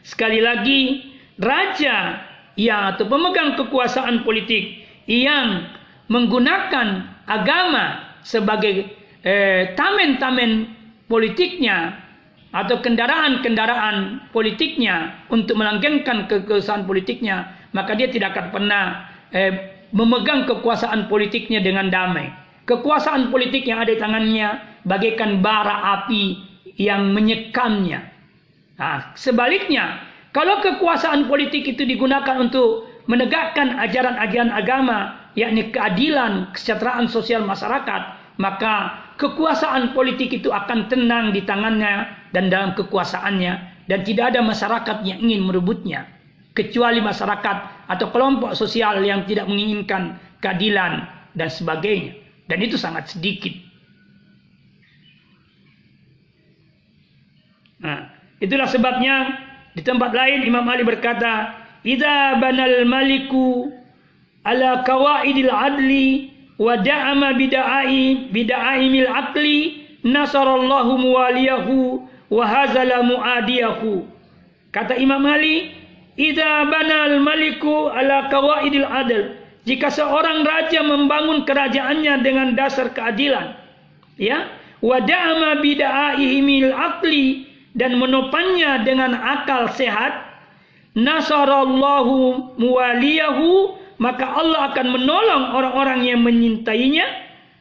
sekali 0.07 0.39
lagi 0.39 1.11
raja 1.41 2.23
yang 2.55 2.95
atau 2.95 3.09
pemegang 3.09 3.57
kekuasaan 3.57 4.23
politik 4.23 4.85
yang 5.09 5.67
menggunakan 6.11 7.07
agama 7.27 8.15
sebagai 8.23 8.91
eh, 9.25 9.73
tamen-tamen 9.75 10.71
politiknya 11.11 11.97
atau 12.51 12.83
kendaraan-kendaraan 12.83 14.27
politiknya 14.35 15.27
untuk 15.31 15.55
melanggengkan 15.55 16.27
kekuasaan 16.27 16.83
politiknya, 16.83 17.47
maka 17.71 17.95
dia 17.95 18.11
tidak 18.11 18.35
akan 18.35 18.47
pernah 18.51 18.85
eh, 19.31 19.53
memegang 19.95 20.47
kekuasaan 20.47 21.07
politiknya 21.07 21.63
dengan 21.63 21.91
damai. 21.91 22.31
Kekuasaan 22.67 23.35
politik 23.35 23.67
yang 23.67 23.83
ada 23.83 23.95
di 23.95 23.99
tangannya 23.99 24.70
bagaikan 24.85 25.45
bara 25.45 26.01
api 26.01 26.41
yang 26.81 27.13
menyekamnya. 27.13 28.09
Nah, 28.81 29.13
sebaliknya, 29.13 30.01
kalau 30.33 30.65
kekuasaan 30.65 31.29
politik 31.29 31.69
itu 31.69 31.85
digunakan 31.85 32.41
untuk 32.41 32.89
menegakkan 33.11 33.77
ajaran-ajaran 33.77 34.55
agama, 34.55 34.99
yakni 35.37 35.69
keadilan, 35.75 36.49
kesejahteraan 36.57 37.11
sosial 37.11 37.45
masyarakat, 37.45 38.03
maka 38.41 39.05
kekuasaan 39.21 39.93
politik 39.93 40.33
itu 40.33 40.49
akan 40.49 40.89
tenang 40.89 41.37
di 41.37 41.45
tangannya 41.45 42.09
dan 42.33 42.49
dalam 42.49 42.73
kekuasaannya 42.73 43.85
dan 43.91 44.01
tidak 44.07 44.33
ada 44.33 44.41
masyarakat 44.41 44.97
yang 45.05 45.21
ingin 45.21 45.45
merebutnya 45.45 46.09
kecuali 46.57 47.05
masyarakat 47.05 47.57
atau 47.87 48.07
kelompok 48.11 48.57
sosial 48.57 49.05
yang 49.05 49.29
tidak 49.29 49.45
menginginkan 49.47 50.17
keadilan 50.41 51.05
dan 51.37 51.49
sebagainya 51.53 52.17
dan 52.49 52.59
itu 52.65 52.81
sangat 52.81 53.13
sedikit 53.13 53.53
nah 57.81 58.13
itulah 58.41 58.69
sebabnya 58.69 59.37
di 59.75 59.83
tempat 59.83 60.13
lain 60.13 60.45
Imam 60.45 60.67
Ali 60.69 60.85
berkata 60.85 61.57
idza 61.87 62.37
banal 62.41 62.85
maliku 62.85 63.71
ala 64.45 64.83
kawaidil 64.85 65.49
adli 65.53 66.33
wa 66.61 66.77
da'ama 66.77 67.37
bid'ai 67.37 68.29
bid'aimil 68.29 69.09
aqli 69.09 69.89
nasarallahu 70.05 71.01
muwaliyahu 71.01 72.05
wa 72.31 72.45
hazala 72.47 73.05
muadiyahu. 73.05 74.05
Kata 74.71 74.97
Imam 74.97 75.25
Ali 75.27 75.73
idza 76.17 76.69
banal 76.69 77.21
maliku 77.21 77.91
ala 77.91 78.29
qawaidil 78.29 78.87
adl. 78.87 79.37
Jika 79.69 79.93
seorang 79.93 80.41
raja 80.41 80.81
membangun 80.81 81.45
kerajaannya 81.45 82.25
dengan 82.25 82.57
dasar 82.57 82.97
keadilan 82.97 83.61
ya 84.17 84.49
wa 84.81 84.97
da'ama 85.05 85.61
bid'aimil 85.61 86.73
aqli 86.73 87.50
dan 87.77 87.99
menopangnya 87.99 88.83
dengan 88.83 89.15
akal 89.15 89.71
sehat 89.75 90.27
nasarallahu 90.95 92.55
muwaliyahu 92.59 93.79
maka 94.01 94.25
Allah 94.25 94.73
akan 94.73 94.87
menolong 94.97 95.45
orang-orang 95.53 96.01
yang 96.09 96.21
menyintainya 96.25 97.05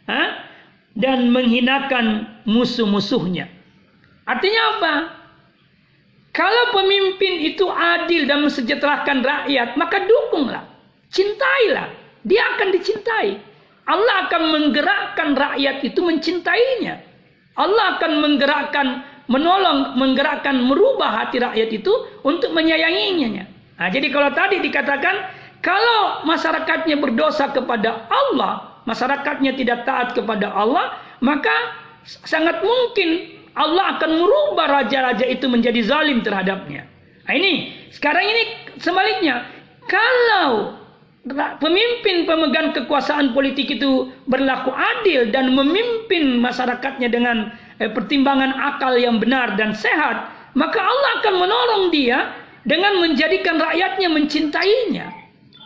ha? 0.07 0.47
dan 0.95 1.29
menghinakan 1.29 2.25
musuh-musuhnya. 2.47 3.51
Artinya 4.23 4.61
apa? 4.79 4.93
Kalau 6.31 6.71
pemimpin 6.71 7.43
itu 7.43 7.67
adil 7.67 8.23
dan 8.23 8.45
mensejahterakan 8.47 9.19
rakyat, 9.19 9.75
maka 9.75 10.07
dukunglah, 10.07 10.63
cintailah. 11.11 11.91
Dia 12.23 12.55
akan 12.55 12.67
dicintai. 12.71 13.35
Allah 13.89 14.29
akan 14.29 14.43
menggerakkan 14.53 15.33
rakyat 15.33 15.81
itu 15.81 15.99
mencintainya. 15.99 17.01
Allah 17.57 17.97
akan 17.97 18.11
menggerakkan, 18.21 18.87
menolong, 19.29 19.95
menggerakkan, 19.95 20.57
merubah 20.57 21.23
hati 21.23 21.37
rakyat 21.39 21.69
itu 21.69 21.93
untuk 22.25 22.51
menyayanginya. 22.51 23.45
Nah, 23.79 23.87
jadi 23.87 24.09
kalau 24.11 24.33
tadi 24.35 24.59
dikatakan 24.59 25.15
kalau 25.61 26.25
masyarakatnya 26.25 26.99
berdosa 26.99 27.53
kepada 27.53 28.09
Allah, 28.09 28.83
masyarakatnya 28.89 29.55
tidak 29.55 29.85
taat 29.85 30.17
kepada 30.17 30.51
Allah, 30.51 30.97
maka 31.21 31.53
sangat 32.03 32.63
mungkin 32.65 33.39
Allah 33.53 33.99
akan 33.99 34.11
merubah 34.17 34.81
raja-raja 34.81 35.27
itu 35.27 35.45
menjadi 35.51 35.83
zalim 35.83 36.23
terhadapnya. 36.23 36.87
Nah 37.27 37.33
ini, 37.35 37.75
sekarang 37.91 38.23
ini 38.23 38.43
sebaliknya. 38.79 39.45
Kalau 39.89 40.79
pemimpin 41.59 42.23
pemegang 42.23 42.71
kekuasaan 42.71 43.35
politik 43.35 43.67
itu 43.67 44.09
berlaku 44.25 44.71
adil 44.71 45.27
dan 45.29 45.51
memimpin 45.51 46.39
masyarakatnya 46.39 47.09
dengan 47.11 47.51
eh, 47.79 47.89
pertimbangan 47.89 48.53
akal 48.55 48.95
yang 48.99 49.17
benar 49.17 49.55
dan 49.55 49.71
sehat, 49.73 50.29
maka 50.53 50.79
Allah 50.79 51.11
akan 51.23 51.35
menolong 51.39 51.83
dia 51.89 52.35
dengan 52.67 52.99
menjadikan 52.99 53.57
rakyatnya 53.57 54.09
mencintainya 54.11 55.07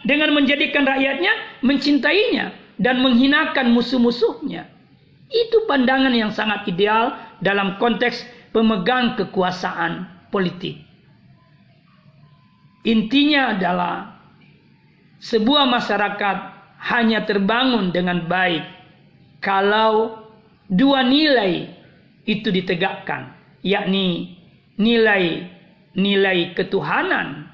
dengan 0.04 0.36
menjadikan 0.36 0.84
rakyatnya 0.84 1.64
mencintainya 1.64 2.52
dan 2.78 3.00
menghinakan 3.02 3.72
musuh-musuhnya. 3.72 4.68
Itu 5.34 5.66
pandangan 5.66 6.14
yang 6.14 6.30
sangat 6.30 6.70
ideal 6.70 7.18
dalam 7.42 7.82
konteks 7.82 8.22
pemegang 8.54 9.18
kekuasaan 9.18 10.06
politik. 10.30 10.78
Intinya 12.84 13.56
adalah 13.56 13.96
sebuah 15.24 15.66
masyarakat 15.72 16.38
hanya 16.84 17.24
terbangun 17.24 17.96
dengan 17.96 18.28
baik 18.28 18.68
kalau 19.40 20.20
dua 20.68 21.08
nilai 21.08 21.72
itu 22.24 22.50
ditegakkan, 22.50 23.36
yakni 23.64 24.40
nilai-nilai 24.80 26.56
ketuhanan 26.56 27.48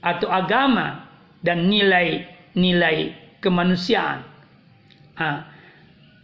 atau 0.00 0.28
agama 0.28 1.08
dan 1.40 1.68
nilai-nilai 1.68 3.16
kemanusiaan. 3.40 4.24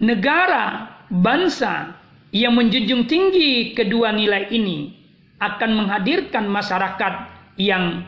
Negara, 0.01 0.92
bangsa 1.09 1.97
yang 2.32 2.57
menjunjung 2.57 3.09
tinggi 3.09 3.72
kedua 3.72 4.12
nilai 4.12 4.53
ini 4.53 4.92
akan 5.40 5.70
menghadirkan 5.84 6.49
masyarakat 6.49 7.14
yang 7.61 8.05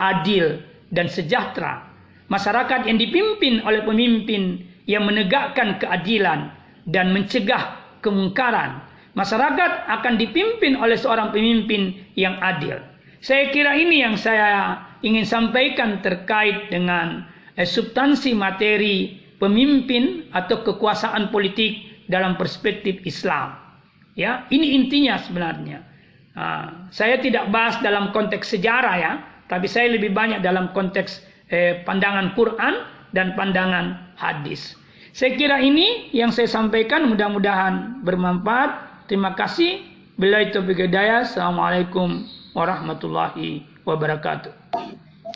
adil 0.00 0.60
dan 0.92 1.08
sejahtera. 1.08 1.84
Masyarakat 2.28 2.88
yang 2.88 3.00
dipimpin 3.00 3.64
oleh 3.64 3.84
pemimpin 3.84 4.64
yang 4.84 5.04
menegakkan 5.04 5.80
keadilan 5.80 6.52
dan 6.88 7.12
mencegah 7.12 7.76
kemungkaran. 8.00 8.84
Masyarakat 9.18 9.90
akan 9.90 10.14
dipimpin 10.14 10.78
oleh 10.78 10.94
seorang 10.94 11.34
pemimpin 11.34 12.06
yang 12.14 12.38
adil. 12.38 12.78
Saya 13.18 13.50
kira 13.50 13.74
ini 13.74 14.06
yang 14.06 14.14
saya 14.14 14.78
ingin 15.02 15.26
sampaikan 15.26 15.98
terkait 16.06 16.70
dengan 16.70 17.26
eh, 17.58 17.66
substansi 17.66 18.30
materi 18.38 19.18
pemimpin 19.42 20.30
atau 20.30 20.62
kekuasaan 20.62 21.34
politik 21.34 22.06
dalam 22.06 22.38
perspektif 22.38 23.02
Islam. 23.02 23.58
Ya, 24.14 24.46
ini 24.54 24.78
intinya 24.78 25.18
sebenarnya. 25.18 25.82
Nah, 26.38 26.86
saya 26.94 27.18
tidak 27.18 27.50
bahas 27.50 27.74
dalam 27.82 28.14
konteks 28.14 28.54
sejarah 28.54 28.94
ya, 29.02 29.12
tapi 29.50 29.66
saya 29.66 29.98
lebih 29.98 30.14
banyak 30.14 30.46
dalam 30.46 30.70
konteks 30.70 31.26
eh, 31.50 31.82
pandangan 31.82 32.38
Quran 32.38 32.86
dan 33.10 33.34
pandangan 33.34 34.14
hadis. 34.14 34.78
Saya 35.10 35.34
kira 35.34 35.58
ini 35.58 36.14
yang 36.14 36.30
saya 36.30 36.46
sampaikan 36.46 37.10
mudah-mudahan 37.10 38.06
bermanfaat. 38.06 38.87
Terima 39.08 39.32
kasih. 39.32 39.88
Bila 40.20 40.44
itu 40.44 40.60
Assalamualaikum 41.24 42.28
warahmatullahi 42.52 43.64
wabarakatuh. 43.88 44.52